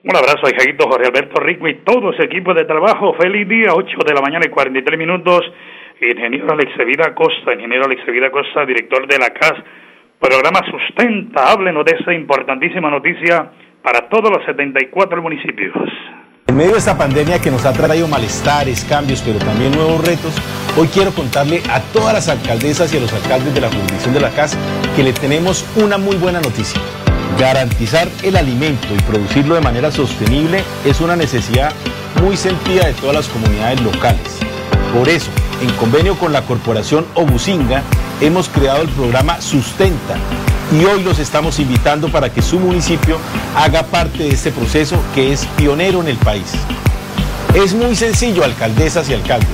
Un 0.02 0.16
abrazo 0.16 0.46
a 0.46 0.58
Jaguito 0.58 0.88
Jorge 0.88 1.08
Alberto 1.08 1.40
Rico 1.40 1.68
y 1.68 1.74
todo 1.84 2.12
ese 2.12 2.24
equipo 2.24 2.54
de 2.54 2.64
trabajo. 2.64 3.14
Feliz 3.20 3.46
día, 3.46 3.72
8 3.74 3.98
de 4.06 4.14
la 4.14 4.22
mañana 4.22 4.46
y 4.46 4.48
43 4.50 4.98
minutos. 4.98 5.42
Ingeniero 6.00 6.50
Alex 6.50 6.72
Vida 6.86 7.14
Costa, 7.14 7.52
ingeniero 7.52 7.84
Alex 7.84 8.06
Vida 8.06 8.30
Costa, 8.30 8.64
director 8.64 9.06
de 9.06 9.18
la 9.18 9.30
CAS, 9.30 9.54
programa 10.18 10.60
Sustenta, 10.70 11.52
háblenos 11.52 11.84
de 11.84 11.96
esa 12.00 12.14
importantísima 12.14 12.90
noticia 12.90 13.50
para 13.82 14.08
todos 14.08 14.30
los 14.30 14.44
74 14.46 15.20
municipios. 15.20 15.74
En 16.46 16.56
medio 16.56 16.72
de 16.72 16.78
esta 16.78 16.96
pandemia 16.96 17.40
que 17.40 17.50
nos 17.50 17.64
ha 17.66 17.72
traído 17.72 18.08
malestares, 18.08 18.84
cambios, 18.86 19.22
pero 19.22 19.38
también 19.38 19.72
nuevos 19.72 20.04
retos, 20.04 20.34
hoy 20.76 20.88
quiero 20.88 21.12
contarle 21.12 21.60
a 21.70 21.80
todas 21.92 22.14
las 22.14 22.28
alcaldesas 22.28 22.92
y 22.92 22.96
a 22.96 23.00
los 23.00 23.12
alcaldes 23.12 23.54
de 23.54 23.60
la 23.60 23.68
jurisdicción 23.68 24.14
de 24.14 24.20
la 24.20 24.30
CAS 24.30 24.58
que 24.96 25.02
le 25.02 25.12
tenemos 25.12 25.64
una 25.76 25.98
muy 25.98 26.16
buena 26.16 26.40
noticia. 26.40 26.80
Garantizar 27.38 28.08
el 28.24 28.36
alimento 28.36 28.88
y 28.92 29.02
producirlo 29.02 29.54
de 29.54 29.60
manera 29.60 29.90
sostenible 29.90 30.58
es 30.84 31.00
una 31.00 31.14
necesidad 31.14 31.72
muy 32.22 32.36
sentida 32.36 32.86
de 32.86 32.94
todas 32.94 33.14
las 33.14 33.28
comunidades 33.28 33.80
locales. 33.82 34.49
Por 34.94 35.08
eso, 35.08 35.30
en 35.62 35.70
convenio 35.74 36.18
con 36.18 36.32
la 36.32 36.42
corporación 36.42 37.06
Obusinga, 37.14 37.82
hemos 38.20 38.48
creado 38.48 38.82
el 38.82 38.88
programa 38.88 39.40
Sustenta 39.40 40.16
y 40.72 40.84
hoy 40.84 41.02
los 41.04 41.18
estamos 41.20 41.60
invitando 41.60 42.10
para 42.10 42.32
que 42.32 42.42
su 42.42 42.58
municipio 42.58 43.18
haga 43.56 43.84
parte 43.84 44.24
de 44.24 44.30
este 44.30 44.50
proceso 44.50 44.96
que 45.14 45.32
es 45.32 45.46
pionero 45.56 46.00
en 46.00 46.08
el 46.08 46.16
país. 46.16 46.52
Es 47.54 47.72
muy 47.72 47.94
sencillo, 47.94 48.44
alcaldesas 48.44 49.08
y 49.08 49.14
alcaldes. 49.14 49.48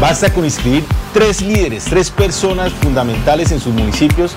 Basta 0.00 0.32
con 0.32 0.44
inscribir 0.44 0.84
tres 1.12 1.42
líderes, 1.42 1.84
tres 1.84 2.10
personas 2.10 2.72
fundamentales 2.72 3.52
en 3.52 3.60
sus 3.60 3.74
municipios 3.74 4.32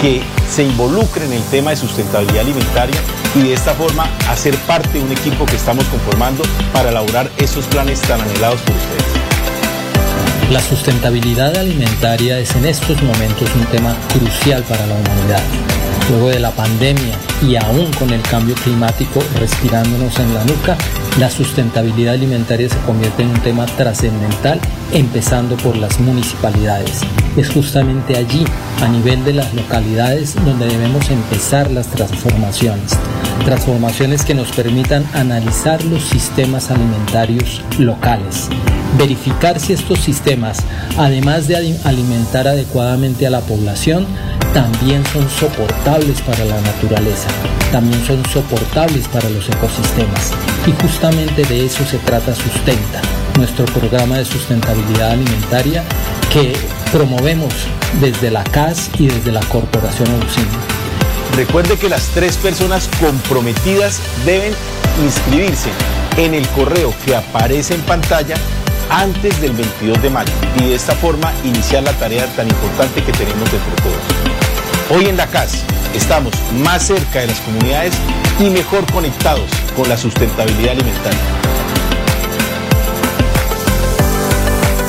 que 0.00 0.22
se 0.50 0.62
involucren 0.62 1.26
en 1.32 1.38
el 1.38 1.44
tema 1.44 1.70
de 1.70 1.76
sustentabilidad 1.76 2.40
alimentaria 2.40 2.96
y 3.34 3.40
de 3.40 3.54
esta 3.54 3.74
forma 3.74 4.08
hacer 4.28 4.54
parte 4.58 4.98
de 4.98 5.04
un 5.04 5.12
equipo 5.12 5.46
que 5.46 5.56
estamos 5.56 5.84
conformando 5.86 6.44
para 6.72 6.90
elaborar 6.90 7.30
esos 7.38 7.64
planes 7.66 8.00
tan 8.02 8.20
anhelados 8.20 8.60
por 8.60 8.76
ustedes. 8.76 9.17
La 10.50 10.62
sustentabilidad 10.62 11.58
alimentaria 11.58 12.38
es 12.38 12.56
en 12.56 12.64
estos 12.64 13.02
momentos 13.02 13.54
un 13.54 13.66
tema 13.66 13.94
crucial 14.08 14.62
para 14.62 14.86
la 14.86 14.94
humanidad. 14.94 15.77
Luego 16.08 16.28
de 16.30 16.38
la 16.38 16.50
pandemia 16.52 17.14
y 17.46 17.56
aún 17.56 17.90
con 17.98 18.10
el 18.10 18.22
cambio 18.22 18.54
climático 18.54 19.22
respirándonos 19.38 20.18
en 20.18 20.34
la 20.34 20.44
nuca, 20.44 20.76
la 21.18 21.30
sustentabilidad 21.30 22.14
alimentaria 22.14 22.68
se 22.68 22.78
convierte 22.78 23.22
en 23.22 23.30
un 23.30 23.40
tema 23.40 23.66
trascendental, 23.66 24.58
empezando 24.92 25.56
por 25.56 25.76
las 25.76 26.00
municipalidades. 26.00 27.02
Es 27.36 27.50
justamente 27.50 28.16
allí, 28.16 28.44
a 28.82 28.88
nivel 28.88 29.22
de 29.24 29.34
las 29.34 29.52
localidades, 29.52 30.34
donde 30.46 30.66
debemos 30.66 31.10
empezar 31.10 31.70
las 31.70 31.88
transformaciones. 31.88 32.96
Transformaciones 33.44 34.24
que 34.24 34.34
nos 34.34 34.50
permitan 34.52 35.04
analizar 35.12 35.84
los 35.84 36.02
sistemas 36.04 36.70
alimentarios 36.70 37.62
locales, 37.78 38.48
verificar 38.96 39.60
si 39.60 39.74
estos 39.74 40.00
sistemas, 40.00 40.58
además 40.96 41.48
de 41.48 41.78
alimentar 41.84 42.48
adecuadamente 42.48 43.26
a 43.26 43.30
la 43.30 43.40
población, 43.40 44.06
también 44.54 45.04
son 45.06 45.28
soportables 45.28 46.20
para 46.22 46.44
la 46.44 46.60
naturaleza, 46.60 47.28
también 47.70 48.04
son 48.06 48.24
soportables 48.26 49.06
para 49.08 49.28
los 49.30 49.48
ecosistemas. 49.48 50.32
Y 50.66 50.72
justamente 50.82 51.44
de 51.44 51.66
eso 51.66 51.84
se 51.84 51.98
trata 51.98 52.34
Sustenta, 52.34 53.00
nuestro 53.36 53.64
programa 53.66 54.18
de 54.18 54.24
sustentabilidad 54.24 55.12
alimentaria 55.12 55.84
que 56.32 56.54
promovemos 56.92 57.52
desde 58.00 58.30
la 58.30 58.44
CAS 58.44 58.90
y 58.98 59.08
desde 59.08 59.32
la 59.32 59.40
Corporación 59.40 60.08
Obucina. 60.14 60.58
Recuerde 61.36 61.76
que 61.76 61.88
las 61.88 62.08
tres 62.08 62.36
personas 62.36 62.88
comprometidas 63.00 64.00
deben 64.24 64.52
inscribirse 65.04 65.70
en 66.16 66.34
el 66.34 66.46
correo 66.48 66.92
que 67.04 67.14
aparece 67.14 67.74
en 67.74 67.80
pantalla 67.82 68.36
antes 68.90 69.40
del 69.40 69.52
22 69.52 70.02
de 70.02 70.10
mayo 70.10 70.32
y 70.56 70.68
de 70.68 70.74
esta 70.74 70.94
forma 70.94 71.32
iniciar 71.44 71.82
la 71.82 71.92
tarea 71.92 72.26
tan 72.34 72.48
importante 72.48 73.02
que 73.02 73.12
tenemos 73.12 73.48
entre 73.52 73.82
todos. 73.82 74.37
Hoy 74.90 75.04
en 75.04 75.18
la 75.18 75.28
CAS 75.28 75.68
estamos 75.92 76.32
más 76.64 76.88
cerca 76.88 77.20
de 77.20 77.28
las 77.28 77.44
comunidades 77.44 77.92
y 78.40 78.48
mejor 78.48 78.88
conectados 78.88 79.52
con 79.76 79.84
la 79.84 80.00
sustentabilidad 80.00 80.80
alimentaria. 80.80 81.20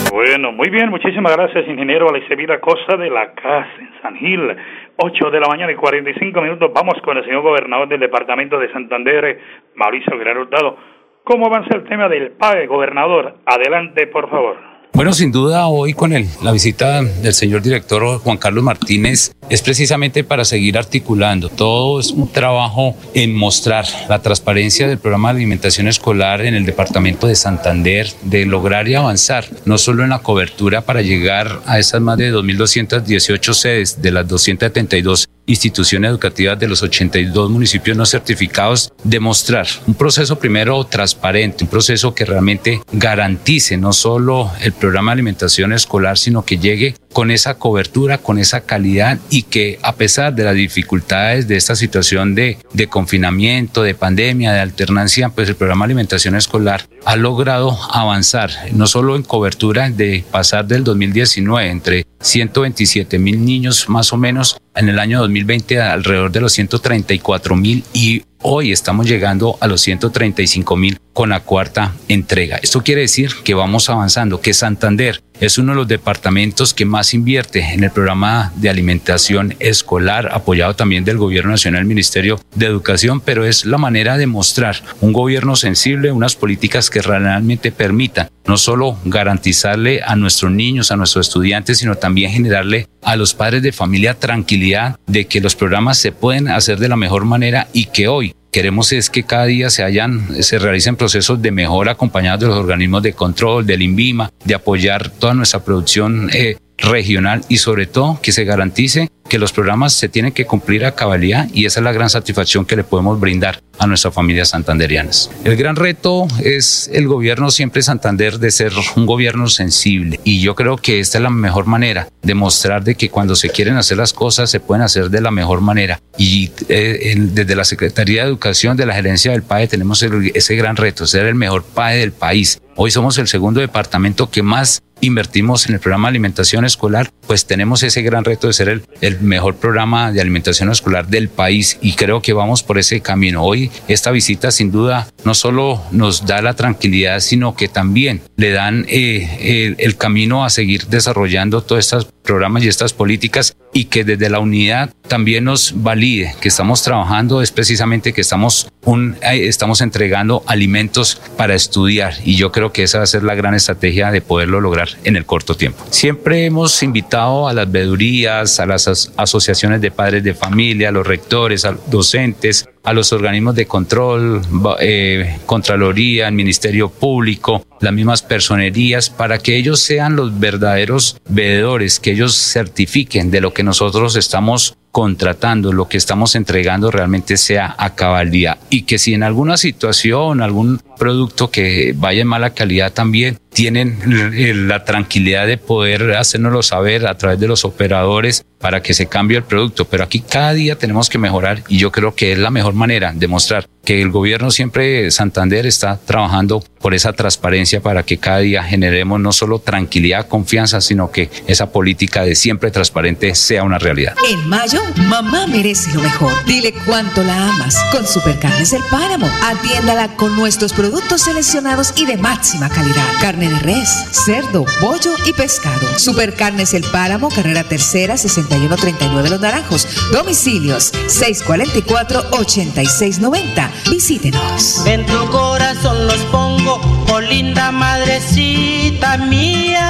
Bueno, 0.08 0.54
muy 0.54 0.70
bien, 0.70 0.88
muchísimas 0.88 1.36
gracias, 1.36 1.68
ingeniero 1.68 2.08
Vida 2.38 2.62
Costa 2.62 2.96
de 2.96 3.10
la 3.10 3.34
CAS 3.34 3.68
en 3.78 3.92
San 4.02 4.16
Gil. 4.16 4.56
8 4.96 5.32
de 5.32 5.40
la 5.42 5.48
mañana 5.50 5.74
y 5.74 5.76
45 5.76 6.42
minutos. 6.44 6.72
Vamos 6.74 6.96
con 7.04 7.18
el 7.18 7.26
señor 7.26 7.42
gobernador 7.42 7.90
del 7.90 8.00
departamento 8.00 8.58
de 8.58 8.72
Santander, 8.72 9.38
Mauricio 9.76 10.18
Guerrero 10.18 10.44
Hurtado. 10.44 10.78
¿Cómo 11.26 11.48
avanza 11.48 11.76
el 11.76 11.84
tema 11.84 12.08
del 12.08 12.32
PAE, 12.32 12.68
gobernador? 12.68 13.36
Adelante, 13.46 14.08
por 14.08 14.30
favor. 14.30 14.69
Bueno, 15.00 15.14
sin 15.14 15.32
duda 15.32 15.66
hoy 15.68 15.94
con 15.94 16.12
el, 16.12 16.28
la 16.44 16.52
visita 16.52 17.02
del 17.02 17.34
señor 17.34 17.62
director 17.62 18.20
Juan 18.20 18.36
Carlos 18.36 18.66
Martínez 18.66 19.32
es 19.50 19.62
precisamente 19.62 20.26
para 20.26 20.44
seguir 20.44 20.78
articulando. 20.78 21.48
Todo 21.48 22.02
es 22.02 22.12
un 22.12 22.30
trabajo 22.30 22.98
en 23.14 23.34
mostrar 23.34 23.86
la 24.10 24.22
transparencia 24.22 24.90
del 24.90 24.98
programa 24.98 25.30
de 25.30 25.38
alimentación 25.38 25.88
escolar 25.88 26.42
en 26.42 26.54
el 26.54 26.66
departamento 26.66 27.28
de 27.28 27.36
Santander, 27.36 28.12
de 28.24 28.46
lograr 28.46 28.90
y 28.90 28.96
avanzar, 28.96 29.46
no 29.64 29.78
solo 29.78 30.04
en 30.04 30.10
la 30.10 30.20
cobertura 30.20 30.82
para 30.82 31.02
llegar 31.02 31.62
a 31.66 31.80
esas 31.80 32.02
más 32.02 32.18
de 32.18 32.34
2.218 32.34 33.54
sedes 33.54 34.02
de 34.02 34.12
las 34.12 34.28
272 34.28 35.30
instituciones 35.50 36.10
educativas 36.10 36.60
de 36.60 36.68
los 36.68 36.84
82 36.84 37.50
municipios 37.50 37.98
no 37.98 38.06
certificados, 38.06 38.94
demostrar 39.04 39.68
un 39.88 39.96
proceso 39.96 40.38
primero 40.38 40.84
transparente, 40.86 41.64
un 41.64 41.70
proceso 41.70 42.14
que 42.14 42.26
realmente 42.26 42.82
garantice 42.92 43.76
no 43.76 43.92
solo 43.92 44.52
el 44.62 44.74
programa 44.74 45.12
de 45.12 45.14
alimentación 45.14 45.74
escolar, 45.74 46.18
sino 46.18 46.46
que 46.46 46.58
llegue 46.58 46.96
con 47.14 47.32
esa 47.32 47.56
cobertura, 47.56 48.20
con 48.20 48.38
esa 48.38 48.62
calidad 48.62 49.20
y 49.30 49.44
que 49.44 49.80
a 49.82 49.96
pesar 49.96 50.34
de 50.36 50.44
las 50.44 50.56
dificultades 50.56 51.48
de 51.48 51.58
esta 51.58 51.76
situación 51.76 52.36
de, 52.36 52.58
confinamiento, 52.90 53.84
de 53.84 53.96
pandemia, 53.96 54.54
de 54.54 54.60
alternancia, 54.60 55.30
pues 55.30 55.50
el 55.50 55.56
programa 55.56 55.86
de 55.86 55.94
alimentación 55.94 56.36
escolar 56.36 56.86
ha 57.06 57.16
logrado 57.16 57.78
avanzar, 57.92 58.52
no 58.74 58.88
solo 58.88 59.16
en 59.16 59.24
cobertura 59.24 59.90
de 59.90 60.24
pasar 60.30 60.68
del 60.68 60.84
2019 60.84 61.70
entre 61.70 62.06
127 62.22 63.18
mil 63.18 63.44
niños 63.44 63.90
más 63.90 64.12
o 64.14 64.18
menos 64.18 64.58
en 64.76 64.90
el 64.90 65.00
año 65.00 65.20
2020 65.20 65.82
alrededor 65.82 66.32
de 66.32 66.42
los 66.42 66.54
134 66.54 67.56
mil 67.56 67.84
y 67.94 68.24
hoy 68.42 68.72
estamos 68.72 69.08
llegando 69.08 69.58
a 69.60 69.68
los 69.68 69.82
135 69.82 70.76
mil 70.76 71.00
con 71.20 71.32
la 71.32 71.42
cuarta 71.42 71.96
entrega. 72.08 72.62
Esto 72.64 72.82
quiere 72.82 73.02
decir 73.02 73.32
que 73.44 73.54
vamos 73.54 73.90
avanzando, 73.90 74.40
que 74.40 74.54
Santander 74.54 75.22
es 75.42 75.58
uno 75.58 75.74
de 75.74 75.76
los 75.80 75.88
departamentos 75.90 76.74
que 76.74 76.86
más 76.86 77.14
invierte 77.14 77.74
en 77.74 77.84
el 77.84 77.92
programa 77.92 78.54
de 78.56 78.70
alimentación 78.70 79.54
escolar, 79.60 80.30
apoyado 80.32 80.78
también 80.78 81.04
del 81.04 81.18
Gobierno 81.18 81.52
Nacional, 81.52 81.84
Ministerio 81.84 82.40
de 82.56 82.68
Educación, 82.68 83.20
pero 83.20 83.44
es 83.44 83.66
la 83.66 83.78
manera 83.78 84.18
de 84.18 84.28
mostrar 84.28 84.82
un 85.02 85.12
gobierno 85.12 85.58
sensible, 85.58 86.14
unas 86.14 86.38
políticas 86.38 86.90
que 86.90 87.02
realmente 87.02 87.74
permitan 87.74 88.30
no 88.46 88.58
solo 88.58 88.98
garantizarle 89.04 90.02
a 90.02 90.16
nuestros 90.16 90.54
niños, 90.54 90.90
a 90.90 90.96
nuestros 90.96 91.28
estudiantes, 91.28 91.80
sino 91.80 91.96
también 91.96 92.32
generarle 92.32 92.88
a 93.04 93.18
los 93.18 93.34
padres 93.34 93.62
de 93.62 93.74
familia 93.74 94.14
tranquilidad 94.14 94.98
de 95.06 95.26
que 95.26 95.42
los 95.42 95.56
programas 95.56 95.98
se 95.98 96.14
pueden 96.14 96.48
hacer 96.48 96.80
de 96.80 96.88
la 96.88 96.96
mejor 96.96 97.26
manera 97.26 97.68
y 97.74 97.86
que 97.86 98.08
hoy 98.08 98.34
queremos 98.52 98.92
es 98.92 99.10
que 99.10 99.24
cada 99.24 99.46
día 99.46 99.70
se 99.70 99.84
hayan, 99.84 100.44
se 100.44 100.60
realicen 100.60 100.96
procesos 100.96 101.42
de 101.42 101.52
mejora 101.52 101.94
acompañados 101.94 102.42
de 102.42 102.48
los 102.48 102.58
organismos 102.58 103.04
de 103.04 103.14
control, 103.14 103.66
del 103.66 103.82
INVIMA, 103.82 104.32
de 104.44 104.56
apoyar 104.56 105.10
toda 105.10 105.34
nuestra 105.34 105.64
producción 105.64 106.30
eh, 106.34 106.58
regional 106.78 107.42
y 107.50 107.58
sobre 107.58 107.88
todo 107.88 108.20
que 108.22 108.32
se 108.32 108.46
garantice 108.46 109.10
que 109.30 109.40
los 109.40 109.54
programas 109.54 109.94
se 109.94 110.10
tienen 110.10 110.34
que 110.34 110.46
cumplir 110.46 110.84
a 110.84 110.96
cabalidad 110.96 111.48
y 111.54 111.66
esa 111.66 111.80
es 111.80 111.84
la 111.84 111.94
gran 111.94 112.10
satisfacción 112.10 112.66
que 112.66 112.76
le 112.76 112.84
podemos 112.84 113.20
brindar 113.20 113.62
a 113.78 113.88
nuestras 113.88 114.14
familias 114.14 114.50
santanderianas. 114.50 115.32
El 115.46 115.56
gran 115.56 115.78
reto 115.78 116.28
es 116.44 116.90
el 116.92 117.08
gobierno 117.08 117.50
siempre 117.52 117.82
Santander 117.82 118.40
de 118.40 118.52
ser 118.52 118.74
un 118.98 119.06
gobierno 119.06 119.48
sensible 119.48 120.20
y 120.26 120.42
yo 120.42 120.56
creo 120.56 120.76
que 120.76 121.00
esta 121.00 121.20
es 121.20 121.22
la 121.22 121.30
mejor 121.30 121.66
manera 121.66 122.10
de 122.22 122.34
mostrar 122.34 122.84
de 122.84 122.96
que 122.96 123.10
cuando 123.10 123.36
se 123.36 123.50
quieren 123.50 123.78
hacer 123.78 123.98
las 123.98 124.12
cosas 124.12 124.52
se 124.52 124.60
pueden 124.60 124.84
hacer 124.84 125.10
de 125.10 125.22
la 125.22 125.32
mejor 125.32 125.62
manera 125.62 126.02
y 126.18 126.52
eh, 126.68 127.16
desde 127.18 127.56
la 127.56 127.64
Secretaría 127.64 128.24
de 128.24 128.30
Educación 128.30 128.76
de 128.76 128.86
la 128.86 128.96
gerencia 128.96 129.32
del 129.32 129.44
PAE 129.44 129.68
tenemos 129.68 130.04
ese 130.04 130.56
gran 130.56 130.76
reto, 130.76 131.08
ser 131.08 131.26
el 131.28 131.36
mejor 131.36 131.64
PAE 131.64 132.00
del 132.00 132.12
país. 132.12 132.60
Hoy 132.76 132.92
somos 132.92 133.18
el 133.18 133.28
segundo 133.28 133.60
departamento 133.60 134.30
que 134.30 134.42
más 134.42 134.82
invertimos 135.02 135.68
en 135.68 135.76
el 135.76 135.80
programa 135.80 136.08
de 136.08 136.12
alimentación 136.12 136.66
escolar, 136.66 137.12
pues 137.28 137.46
tenemos 137.46 137.84
ese 137.84 138.02
gran 138.02 138.24
reto 138.24 138.48
de 138.48 138.54
ser 138.54 138.70
el, 138.70 138.84
el, 139.02 139.19
mejor 139.22 139.56
programa 139.56 140.12
de 140.12 140.22
alimentación 140.22 140.72
escolar 140.72 141.08
del 141.08 141.30
país 141.30 141.78
y 141.82 141.94
creo 141.94 142.22
que 142.22 142.34
vamos 142.34 142.64
por 142.64 142.78
ese 142.78 143.02
camino. 143.02 143.44
Hoy 143.44 143.72
esta 143.88 144.12
visita 144.12 144.52
sin 144.52 144.72
duda 144.72 145.08
no 145.24 145.34
solo 145.34 145.82
nos 145.92 146.26
da 146.26 146.42
la 146.42 146.54
tranquilidad, 146.54 147.20
sino 147.20 147.56
que 147.56 147.68
también 147.68 148.22
le 148.38 148.52
dan 148.52 148.86
eh, 148.88 149.76
el, 149.78 149.98
camino 149.98 150.46
a 150.46 150.50
seguir 150.50 150.88
desarrollando 150.88 151.62
todos 151.62 151.80
estos 151.80 152.06
programas 152.24 152.64
y 152.64 152.68
estas 152.68 152.94
políticas 152.94 153.56
y 153.74 153.86
que 153.86 154.04
desde 154.04 154.30
la 154.30 154.40
unidad 154.40 154.94
también 155.08 155.44
nos 155.44 155.74
valide 155.76 156.36
que 156.40 156.48
estamos 156.48 156.84
trabajando 156.84 157.42
es 157.42 157.52
precisamente 157.52 158.14
que 158.14 158.22
estamos 158.22 158.70
un, 158.86 159.18
eh, 159.22 159.48
estamos 159.48 159.82
entregando 159.82 160.44
alimentos 160.46 161.22
para 161.38 161.56
estudiar 161.56 162.14
y 162.24 162.36
yo 162.36 162.52
creo 162.52 162.72
que 162.72 162.84
esa 162.84 163.00
va 163.00 163.04
a 163.04 163.08
ser 163.08 163.24
la 163.24 163.36
gran 163.36 163.54
estrategia 163.56 164.12
de 164.12 164.22
poderlo 164.22 164.62
lograr 164.62 164.90
en 165.04 165.16
el 165.16 165.26
corto 165.26 165.56
tiempo. 165.56 165.86
Siempre 165.90 166.46
hemos 166.46 166.82
invitado 166.84 167.48
a 167.48 167.54
las 167.54 167.72
vedurías, 167.72 168.60
a 168.60 168.66
las 168.66 169.09
asociaciones 169.18 169.82
de 169.82 169.92
padres 169.92 170.24
de 170.24 170.34
familia, 170.34 170.90
a 170.90 170.92
los 170.92 171.06
rectores, 171.06 171.66
a 171.66 171.72
los 171.72 171.90
docentes, 171.90 172.68
a 172.84 172.94
los 172.94 173.12
organismos 173.14 173.56
de 173.56 173.66
control, 173.66 174.42
eh, 174.80 175.38
Contraloría, 175.46 176.28
el 176.28 176.34
Ministerio 176.34 176.90
Público, 176.90 177.66
las 177.82 177.94
mismas 177.94 178.22
personerías, 178.22 179.10
para 179.10 179.38
que 179.38 179.58
ellos 179.58 179.80
sean 179.80 180.16
los 180.16 180.40
verdaderos 180.40 181.18
veedores, 181.30 182.00
que 182.00 182.12
ellos 182.12 182.36
certifiquen 182.36 183.32
de 183.32 183.42
lo 183.42 183.54
que 183.54 183.64
nosotros 183.64 184.16
estamos 184.16 184.76
contratando, 184.92 185.72
lo 185.72 185.88
que 185.88 185.98
estamos 185.98 186.36
entregando 186.36 186.92
realmente 186.92 187.38
sea 187.38 187.76
a 187.78 187.96
cabalidad 187.96 188.58
y 188.70 188.84
que 188.84 188.98
si 188.98 189.14
en 189.14 189.24
alguna 189.24 189.58
situación, 189.58 190.42
algún 190.42 190.82
producto 190.98 191.52
que 191.52 191.94
vaya 191.96 192.22
en 192.22 192.28
mala 192.28 192.52
calidad 192.52 192.92
también 192.92 193.38
tienen 193.54 194.68
la 194.68 194.84
tranquilidad 194.86 195.48
de 195.48 195.58
poder 195.58 196.16
hacérnoslo 196.16 196.62
saber 196.64 197.08
a 197.08 197.18
través 197.18 197.40
de 197.40 197.48
los 197.48 197.66
operadores 197.66 198.46
para 198.60 198.82
que 198.82 198.94
se 198.94 199.08
cambie 199.08 199.38
el 199.38 199.44
producto. 199.44 199.86
Pero 199.86 200.04
aquí 200.04 200.20
cada 200.20 200.54
día 200.54 200.78
tenemos 200.78 201.10
que 201.10 201.18
mejorar 201.18 201.64
y 201.68 201.78
yo 201.78 201.92
creo 201.92 202.14
que 202.16 202.34
es 202.34 202.38
la 202.38 202.52
mejor 202.52 202.74
manera 202.74 203.12
de 203.14 203.28
mostrar 203.28 203.68
que 203.90 204.04
el 204.04 204.12
gobierno 204.12 204.52
siempre 204.52 205.10
Santander 205.10 205.66
está 205.66 205.98
trabajando 205.98 206.64
por 206.80 206.94
esa 206.94 207.14
transparencia 207.14 207.82
para 207.82 208.04
que 208.04 208.20
cada 208.20 208.38
día 208.38 208.62
generemos 208.62 209.20
no 209.20 209.32
solo 209.32 209.58
tranquilidad, 209.58 210.28
confianza, 210.28 210.80
sino 210.80 211.12
que 211.12 211.32
esa 211.48 211.72
política 211.72 212.24
de 212.24 212.36
siempre 212.36 212.70
transparente 212.70 213.34
sea 213.34 213.64
una 213.64 213.80
realidad. 213.80 214.14
En 214.30 214.48
mayo, 214.48 214.80
mamá 215.08 215.48
merece 215.48 215.92
lo 215.94 216.04
mejor. 216.04 216.32
Dile 216.46 216.72
cuánto 216.86 217.24
la 217.24 217.50
amas 217.50 217.76
con 217.92 218.06
Supercarnes 218.06 218.70
del 218.70 218.84
Páramo. 218.92 219.28
Atiéndala 219.44 220.16
con 220.18 220.36
nuestros 220.36 220.74
productos 220.74 221.24
seleccionados 221.24 221.96
y 221.98 222.06
de 222.06 222.18
máxima 222.18 222.70
calidad. 222.70 223.08
Carne 223.20 223.50
de 223.50 223.58
res, 223.58 223.90
cerdo, 224.12 224.66
pollo 224.80 225.16
y 225.26 225.34
pescado. 225.34 225.98
Supercarnes 225.98 226.76
El 226.76 226.84
Páramo, 226.92 227.30
carrera 227.30 227.64
tercera, 227.64 228.18
6139 228.18 229.32
Los 229.32 229.42
Naranjos. 229.42 229.88
Domicilios 230.14 230.94
644-8690. 231.08 233.79
Visítenos. 233.90 234.86
En 234.86 235.06
tu 235.06 235.30
corazón 235.30 236.08
los 236.08 236.20
pongo, 236.32 236.80
oh 237.12 237.20
linda 237.20 237.72
madrecita 237.72 239.18
mía. 239.18 239.90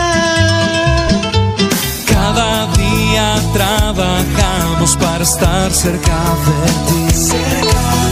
Cada 2.05 2.67
día 2.73 3.35
trabajamos 3.53 4.95
para 4.97 5.23
estar 5.23 5.71
cerca 5.71 6.17
de 6.45 6.67
ti. 6.87 7.09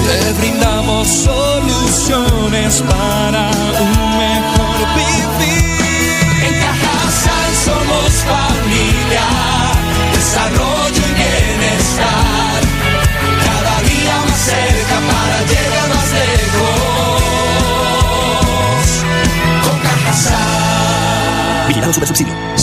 Te 0.08 0.34
brindamos 0.40 1.08
soluciones 1.08 2.82
para 2.90 3.50
un 3.80 4.07
Cajasal. 21.88 21.94
Vigilado 21.94 21.94
Super 21.94 22.08
Subsidio. 22.08 22.34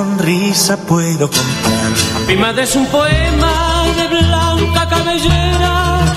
sonrisa 0.00 0.78
puedo 0.78 1.28
comprar. 1.30 1.92
Mi 2.26 2.36
madre 2.36 2.62
es 2.62 2.74
un 2.74 2.86
poema 2.86 3.84
de 3.98 4.08
blanca 4.08 4.88
cabellera. 4.88 5.79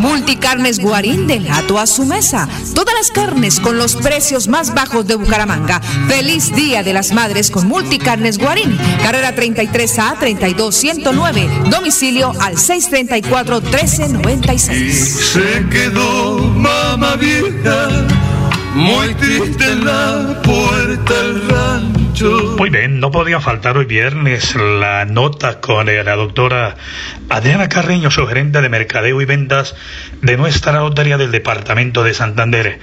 Multicarnes 0.00 0.78
Guarín 0.78 1.26
del 1.26 1.46
Gato 1.46 1.78
a 1.78 1.86
su 1.86 2.06
mesa. 2.06 2.48
Todas 2.74 2.94
las 2.94 3.10
carnes 3.10 3.60
con 3.60 3.76
los 3.76 3.96
precios 3.96 4.48
más 4.48 4.72
bajos 4.72 5.06
de 5.06 5.14
Bucaramanga. 5.14 5.80
Feliz 6.08 6.54
Día 6.54 6.82
de 6.82 6.94
las 6.94 7.12
Madres 7.12 7.50
con 7.50 7.68
Multicarnes 7.68 8.38
Guarín. 8.38 8.78
Carrera 9.02 9.36
33A 9.36 10.18
32109. 10.18 11.50
Domicilio 11.68 12.32
al 12.40 12.56
634 12.56 13.60
1396. 13.60 15.32
Se 15.34 15.66
quedó 15.68 16.38
mamá 16.38 17.16
vieja, 17.16 18.06
muy 18.74 19.14
triste 19.16 19.64
en 19.64 19.84
la 19.84 20.40
puerta 20.42 21.14
del. 21.22 21.99
Muy 22.22 22.68
bien, 22.68 23.00
no 23.00 23.10
podía 23.10 23.40
faltar 23.40 23.78
hoy 23.78 23.86
viernes 23.86 24.54
la 24.54 25.06
nota 25.06 25.60
con 25.60 25.86
la 25.86 26.16
doctora 26.16 26.76
Adriana 27.30 27.70
Carreño, 27.70 28.10
su 28.10 28.26
gerente 28.26 28.60
de 28.60 28.68
mercadeo 28.68 29.22
y 29.22 29.24
ventas 29.24 29.74
de 30.20 30.36
nuestra 30.36 30.80
lotería 30.80 31.16
del 31.16 31.30
departamento 31.30 32.04
de 32.04 32.12
Santander. 32.12 32.78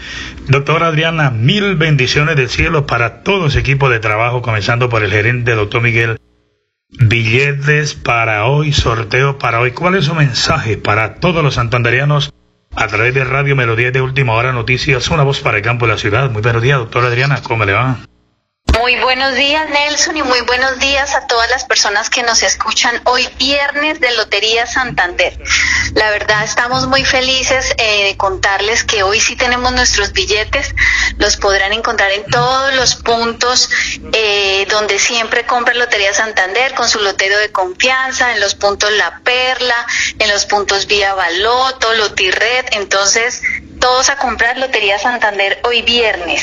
Doctora 0.48 0.88
Adriana, 0.88 1.30
mil 1.30 1.76
bendiciones 1.76 2.36
del 2.36 2.50
cielo 2.50 2.88
para 2.88 3.22
todo 3.22 3.48
ese 3.48 3.60
equipo 3.60 3.90
de 3.90 4.00
trabajo, 4.00 4.42
comenzando 4.42 4.90
por 4.90 5.04
el 5.04 5.12
gerente, 5.12 5.54
doctor 5.54 5.82
Miguel. 5.84 6.18
Billetes 6.90 7.94
para 7.94 8.46
hoy, 8.46 8.74
sorteo 8.74 9.38
para 9.38 9.60
hoy. 9.60 9.72
¿Cuál 9.72 9.96
es 9.96 10.06
su 10.06 10.16
mensaje 10.16 10.78
para 10.78 11.16
todos 11.16 11.44
los 11.44 11.56
santanderianos 11.56 12.34
a 12.76 12.88
través 12.88 13.14
de 13.14 13.24
Radio 13.24 13.56
Melodía 13.56 13.92
de 13.92 14.02
Última 14.02 14.34
Hora 14.34 14.52
Noticias? 14.52 15.12
Una 15.12 15.22
voz 15.22 15.42
para 15.42 15.58
el 15.58 15.64
campo 15.64 15.86
de 15.86 15.92
la 15.92 16.00
ciudad. 16.00 16.32
Muy 16.32 16.42
buenos 16.42 16.64
días, 16.64 16.80
doctora 16.80 17.08
Adriana, 17.08 17.40
¿cómo 17.44 17.66
le 17.66 17.74
va? 17.74 18.00
Muy 18.80 18.96
buenos 18.98 19.34
días, 19.34 19.70
Nelson, 19.70 20.18
y 20.18 20.24
muy 20.24 20.42
buenos 20.42 20.78
días 20.78 21.16
a 21.16 21.26
todas 21.26 21.50
las 21.50 21.66
personas 21.66 22.10
que 22.10 22.22
nos 22.22 22.44
escuchan 22.44 23.02
hoy 23.06 23.28
viernes 23.40 24.00
de 24.00 24.12
Lotería 24.12 24.68
Santander. 24.68 25.38
La 25.96 26.12
verdad, 26.12 26.44
estamos 26.44 26.86
muy 26.88 27.04
felices 27.04 27.74
eh, 27.78 28.06
de 28.06 28.18
contarles 28.18 28.84
que 28.84 29.02
hoy 29.02 29.20
sí 29.20 29.36
tenemos 29.36 29.72
nuestros 29.72 30.14
billetes. 30.14 30.76
Los 31.18 31.38
podrán 31.38 31.74
encontrar 31.74 32.12
en 32.12 32.26
todos 32.26 32.74
los 32.76 32.96
puntos 32.96 33.70
eh, 34.14 34.68
donde 34.70 35.00
siempre 35.00 35.46
compra 35.46 35.74
Lotería 35.74 36.14
Santander 36.14 36.76
con 36.76 36.88
su 36.88 37.00
lotero 37.00 37.38
de 37.40 37.52
confianza, 37.52 38.34
en 38.34 38.40
los 38.40 38.54
puntos 38.54 38.92
La 38.92 39.22
Perla, 39.24 39.88
en 40.20 40.30
los 40.30 40.46
puntos 40.46 40.86
Vía 40.86 41.16
Baloto, 41.16 41.94
Lotirred. 41.96 42.66
Entonces, 42.74 43.42
todos 43.80 44.10
a 44.10 44.18
comprar 44.18 44.58
Lotería 44.58 45.00
Santander 45.00 45.60
hoy 45.64 45.82
viernes. 45.82 46.42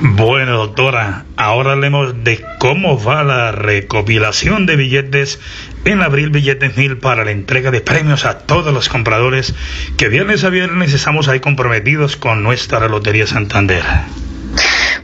Bueno, 0.00 0.56
doctora, 0.56 1.24
ahora 1.36 1.72
hablemos 1.72 2.24
de 2.24 2.44
cómo 2.58 3.02
va 3.02 3.22
la 3.24 3.52
recopilación 3.52 4.66
de 4.66 4.76
billetes 4.76 5.40
en 5.84 6.02
Abril 6.02 6.30
Billetes 6.30 6.76
Mil 6.76 6.98
para 6.98 7.24
la 7.24 7.30
entrega 7.30 7.70
de 7.70 7.80
premios 7.80 8.24
a 8.24 8.38
todos 8.38 8.72
los 8.72 8.88
compradores 8.88 9.54
que 9.96 10.08
viernes 10.08 10.44
a 10.44 10.50
viernes 10.50 10.92
estamos 10.92 11.28
ahí 11.28 11.40
comprometidos 11.40 12.16
con 12.16 12.42
nuestra 12.42 12.88
Lotería 12.88 13.26
Santander. 13.26 13.84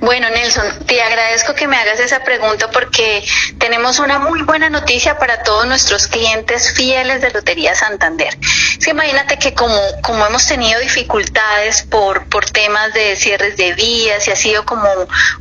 Bueno, 0.01 0.29
Nelson, 0.31 0.85
te 0.87 1.01
agradezco 1.01 1.55
que 1.55 1.69
me 1.69 1.77
hagas 1.77 2.01
esa 2.01 2.25
pregunta 2.25 2.71
porque 2.71 3.25
tenemos 3.59 3.99
una 3.99 4.19
muy 4.19 4.43
buena 4.43 4.69
noticia 4.69 5.17
para 5.19 5.43
todos 5.43 5.67
nuestros 5.67 6.09
clientes 6.09 6.73
fieles 6.75 7.21
de 7.21 7.31
Lotería 7.31 7.75
Santander. 7.75 8.37
Sí, 8.79 8.91
imagínate 8.91 9.39
que 9.39 9.55
como, 9.55 9.79
como 10.03 10.27
hemos 10.27 10.47
tenido 10.47 10.81
dificultades 10.81 11.83
por, 11.83 12.29
por 12.29 12.51
temas 12.51 12.93
de 12.95 13.15
cierres 13.17 13.57
de 13.57 13.75
vías 13.75 14.27
y 14.27 14.33
ha 14.33 14.37
sido 14.37 14.65
como 14.65 14.89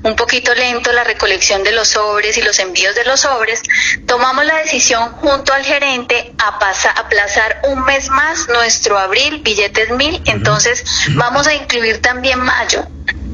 un 0.04 0.16
poquito 0.16 0.54
lento 0.54 0.92
la 0.92 1.04
recolección 1.04 1.64
de 1.64 1.72
los 1.72 1.88
sobres 1.90 2.38
y 2.38 2.42
los 2.42 2.60
envíos 2.60 2.94
de 2.96 3.06
los 3.06 3.22
sobres, 3.22 3.62
tomamos 4.06 4.46
la 4.46 4.58
decisión 4.58 5.12
junto 5.14 5.54
al 5.54 5.64
gerente 5.64 6.34
a, 6.38 6.60
pasar, 6.60 6.94
a 6.98 7.02
aplazar 7.02 7.62
un 7.64 7.84
mes 7.84 8.10
más 8.10 8.48
nuestro 8.48 9.00
abril, 9.00 9.42
billetes 9.44 9.90
mil, 9.90 10.22
entonces 10.26 10.84
vamos 11.16 11.48
a 11.48 11.54
incluir 11.56 12.02
también 12.02 12.40
mayo. 12.40 12.86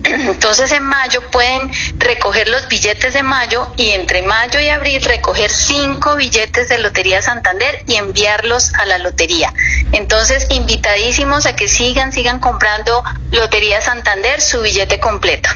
Entonces 0.08 0.72
en 0.72 0.84
mayo 0.84 1.22
pueden 1.32 1.72
recoger 1.98 2.48
los 2.50 2.68
billetes 2.68 3.14
de 3.14 3.24
mayo 3.24 3.68
y 3.78 3.92
entre 3.92 4.22
mayo 4.24 4.60
y 4.60 4.70
abril 4.70 5.02
recoger 5.04 5.52
cinco 5.52 6.16
billetes 6.16 6.70
de 6.70 6.80
Lotería 6.80 7.22
Santander 7.22 7.84
y 7.88 7.96
enviarlos 7.96 8.74
a 8.76 8.86
la 8.86 8.98
lotería. 8.98 9.54
Entonces 9.92 10.48
invitadísimos 10.50 11.46
a 11.46 11.56
que 11.56 11.68
sigan, 11.68 12.12
sigan 12.12 12.40
comprando 12.40 13.04
Lotería 13.32 13.82
Santander 13.82 14.42
su 14.42 14.62
billete 14.62 15.00
completo. 15.00 15.50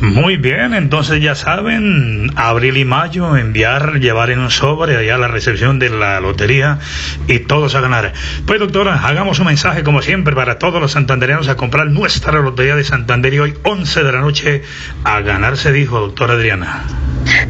Muy 0.00 0.36
bien, 0.36 0.74
entonces 0.74 1.20
ya 1.20 1.34
saben, 1.34 2.30
abril 2.36 2.76
y 2.76 2.84
mayo, 2.84 3.36
enviar, 3.36 3.98
llevar 3.98 4.30
en 4.30 4.38
un 4.38 4.50
sobre 4.50 4.96
allá 4.96 5.18
la 5.18 5.26
recepción 5.26 5.80
de 5.80 5.90
la 5.90 6.20
lotería 6.20 6.78
y 7.26 7.40
todos 7.40 7.74
a 7.74 7.80
ganar. 7.80 8.12
Pues 8.46 8.60
doctora, 8.60 8.94
hagamos 9.08 9.40
un 9.40 9.46
mensaje 9.46 9.82
como 9.82 10.00
siempre 10.00 10.36
para 10.36 10.58
todos 10.58 10.80
los 10.80 10.92
santandereanos 10.92 11.48
a 11.48 11.56
comprar 11.56 11.88
nuestra 11.88 12.40
lotería 12.40 12.76
de 12.76 12.84
Santander 12.84 13.34
y 13.34 13.38
hoy 13.40 13.54
11 13.64 13.87
de 13.96 14.12
la 14.12 14.20
noche 14.20 14.62
a 15.04 15.20
ganar 15.20 15.56
se 15.56 15.72
dijo, 15.72 15.98
doctora 16.00 16.34
Adriana. 16.34 16.84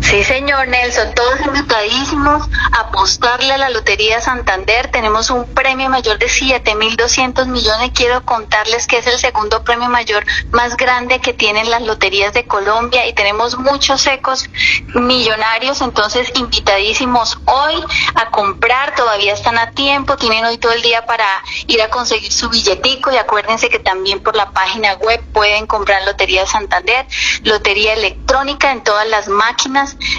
Sí, 0.00 0.24
señor 0.24 0.66
Nelson, 0.68 1.14
todos 1.14 1.40
invitadísimos 1.46 2.48
a 2.72 2.80
apostarle 2.80 3.52
a 3.52 3.58
la 3.58 3.70
Lotería 3.70 4.20
Santander. 4.20 4.90
Tenemos 4.90 5.30
un 5.30 5.44
premio 5.54 5.88
mayor 5.88 6.18
de 6.18 6.26
7.200 6.26 7.46
millones. 7.46 7.92
Quiero 7.94 8.24
contarles 8.24 8.86
que 8.86 8.98
es 8.98 9.06
el 9.06 9.18
segundo 9.18 9.62
premio 9.62 9.88
mayor 9.88 10.24
más 10.50 10.76
grande 10.76 11.20
que 11.20 11.32
tienen 11.32 11.70
las 11.70 11.82
loterías 11.82 12.32
de 12.32 12.44
Colombia 12.44 13.06
y 13.06 13.12
tenemos 13.12 13.56
muchos 13.58 14.04
ecos 14.06 14.48
millonarios. 14.94 15.80
Entonces, 15.80 16.32
invitadísimos 16.34 17.38
hoy 17.44 17.74
a 18.14 18.30
comprar. 18.30 18.94
Todavía 18.96 19.32
están 19.32 19.58
a 19.58 19.70
tiempo. 19.70 20.16
Tienen 20.16 20.44
hoy 20.44 20.58
todo 20.58 20.72
el 20.72 20.82
día 20.82 21.06
para 21.06 21.26
ir 21.68 21.80
a 21.82 21.88
conseguir 21.88 22.32
su 22.32 22.48
billetico. 22.48 23.12
Y 23.12 23.16
acuérdense 23.16 23.68
que 23.68 23.78
también 23.78 24.20
por 24.20 24.34
la 24.34 24.50
página 24.50 24.94
web 24.94 25.22
pueden 25.32 25.66
comprar 25.66 26.02
Lotería 26.04 26.46
Santander, 26.46 27.06
Lotería 27.42 27.92
Electrónica 27.92 28.72
en 28.72 28.82
todas 28.82 29.06
las 29.06 29.28
máquinas 29.28 29.67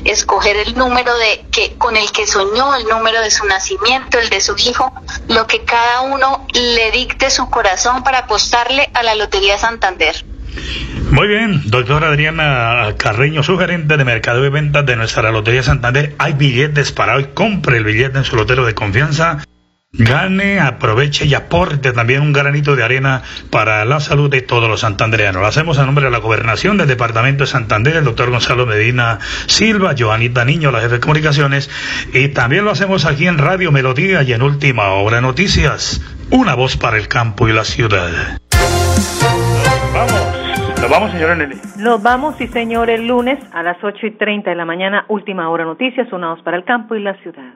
escoger 0.06 0.56
el 0.58 0.78
número 0.78 1.18
de 1.18 1.46
que 1.52 1.76
con 1.78 1.96
el 1.96 2.12
que 2.12 2.28
soñó, 2.28 2.76
el 2.76 2.86
número 2.86 3.22
de 3.22 3.32
su 3.32 3.46
nacimiento, 3.46 4.20
el 4.20 4.30
de 4.30 4.42
su 4.42 4.56
hijo, 4.58 4.92
lo 5.28 5.48
que 5.48 5.64
cada 5.64 6.02
uno 6.02 6.46
le 6.54 6.92
dicte 6.92 7.30
su 7.30 7.50
corazón 7.50 8.04
para 8.04 8.20
apostarle 8.20 8.90
a 8.94 9.04
la 9.04 9.16
Lotería 9.16 9.58
Santander. 9.58 10.26
Muy 11.12 11.28
bien, 11.28 11.62
doctora 11.66 12.10
Adriana 12.10 12.94
Carreño, 12.98 13.42
su 13.42 13.58
gerente 13.58 13.98
de 13.98 14.06
mercado 14.06 14.46
y 14.46 14.50
ventas 14.50 14.86
de 14.86 14.96
nuestra 14.96 15.32
Lotería 15.32 15.64
Santander. 15.64 16.16
Hay 16.20 16.34
billetes 16.34 16.92
para 16.92 17.16
hoy. 17.16 17.30
Compre 17.34 17.78
el 17.78 17.84
billete 17.84 18.20
en 18.20 18.24
su 18.24 18.36
lotero 18.36 18.66
de 18.66 18.76
confianza 18.76 19.40
Gane, 19.92 20.60
aproveche 20.60 21.26
y 21.26 21.34
aporte 21.34 21.92
también 21.92 22.22
un 22.22 22.32
granito 22.32 22.76
de 22.76 22.84
arena 22.84 23.24
para 23.50 23.84
la 23.86 24.00
salud 24.00 24.30
de 24.30 24.44
todos 24.44 24.70
los 24.70 24.82
santandereanos. 24.82 25.42
Lo 25.42 25.48
hacemos 25.48 25.80
a 25.80 25.86
nombre 25.86 26.06
de 26.06 26.12
la 26.12 26.20
Gobernación 26.20 26.78
del 26.78 26.88
Departamento 26.88 27.44
de 27.44 27.48
Santander, 27.48 27.96
el 27.96 28.04
doctor 28.04 28.30
Gonzalo 28.30 28.68
Medina 28.68 29.18
Silva, 29.48 29.96
Joanita 29.98 30.46
Niño, 30.46 30.70
la 30.70 30.82
jefe 30.82 30.96
de 30.96 31.00
comunicaciones, 31.00 31.72
y 32.14 32.28
también 32.28 32.66
lo 32.66 32.72
hacemos 32.72 33.06
aquí 33.06 33.26
en 33.26 33.40
Radio 33.40 33.72
Melodía 33.72 34.22
y 34.22 34.32
en 34.32 34.44
Última 34.44 34.90
Hora 34.90 35.22
Noticias, 35.22 36.02
una 36.30 36.54
voz 36.54 36.78
para 36.78 36.98
el 36.98 37.08
campo 37.08 37.48
y 37.48 37.54
la 37.54 37.64
ciudad. 37.64 38.40
Vamos, 39.92 40.80
nos 40.82 40.90
vamos, 40.90 41.12
señora 41.12 41.36
Nelly. 41.36 41.60
Nos 41.78 42.04
vamos, 42.04 42.36
sí, 42.38 42.48
señor, 42.48 42.92
el 42.92 43.08
lunes 43.08 43.40
a 43.54 43.64
las 43.64 43.84
8 43.84 44.06
y 44.06 44.12
30 44.12 44.52
de 44.52 44.56
la 44.56 44.66
mañana, 44.66 45.06
Última 45.08 45.50
Hora 45.50 45.66
Noticias, 45.66 46.14
una 46.14 46.30
voz 46.30 46.44
para 46.44 46.58
el 46.58 46.64
campo 46.64 46.96
y 46.96 47.02
la 47.02 47.16
ciudad. 47.16 47.56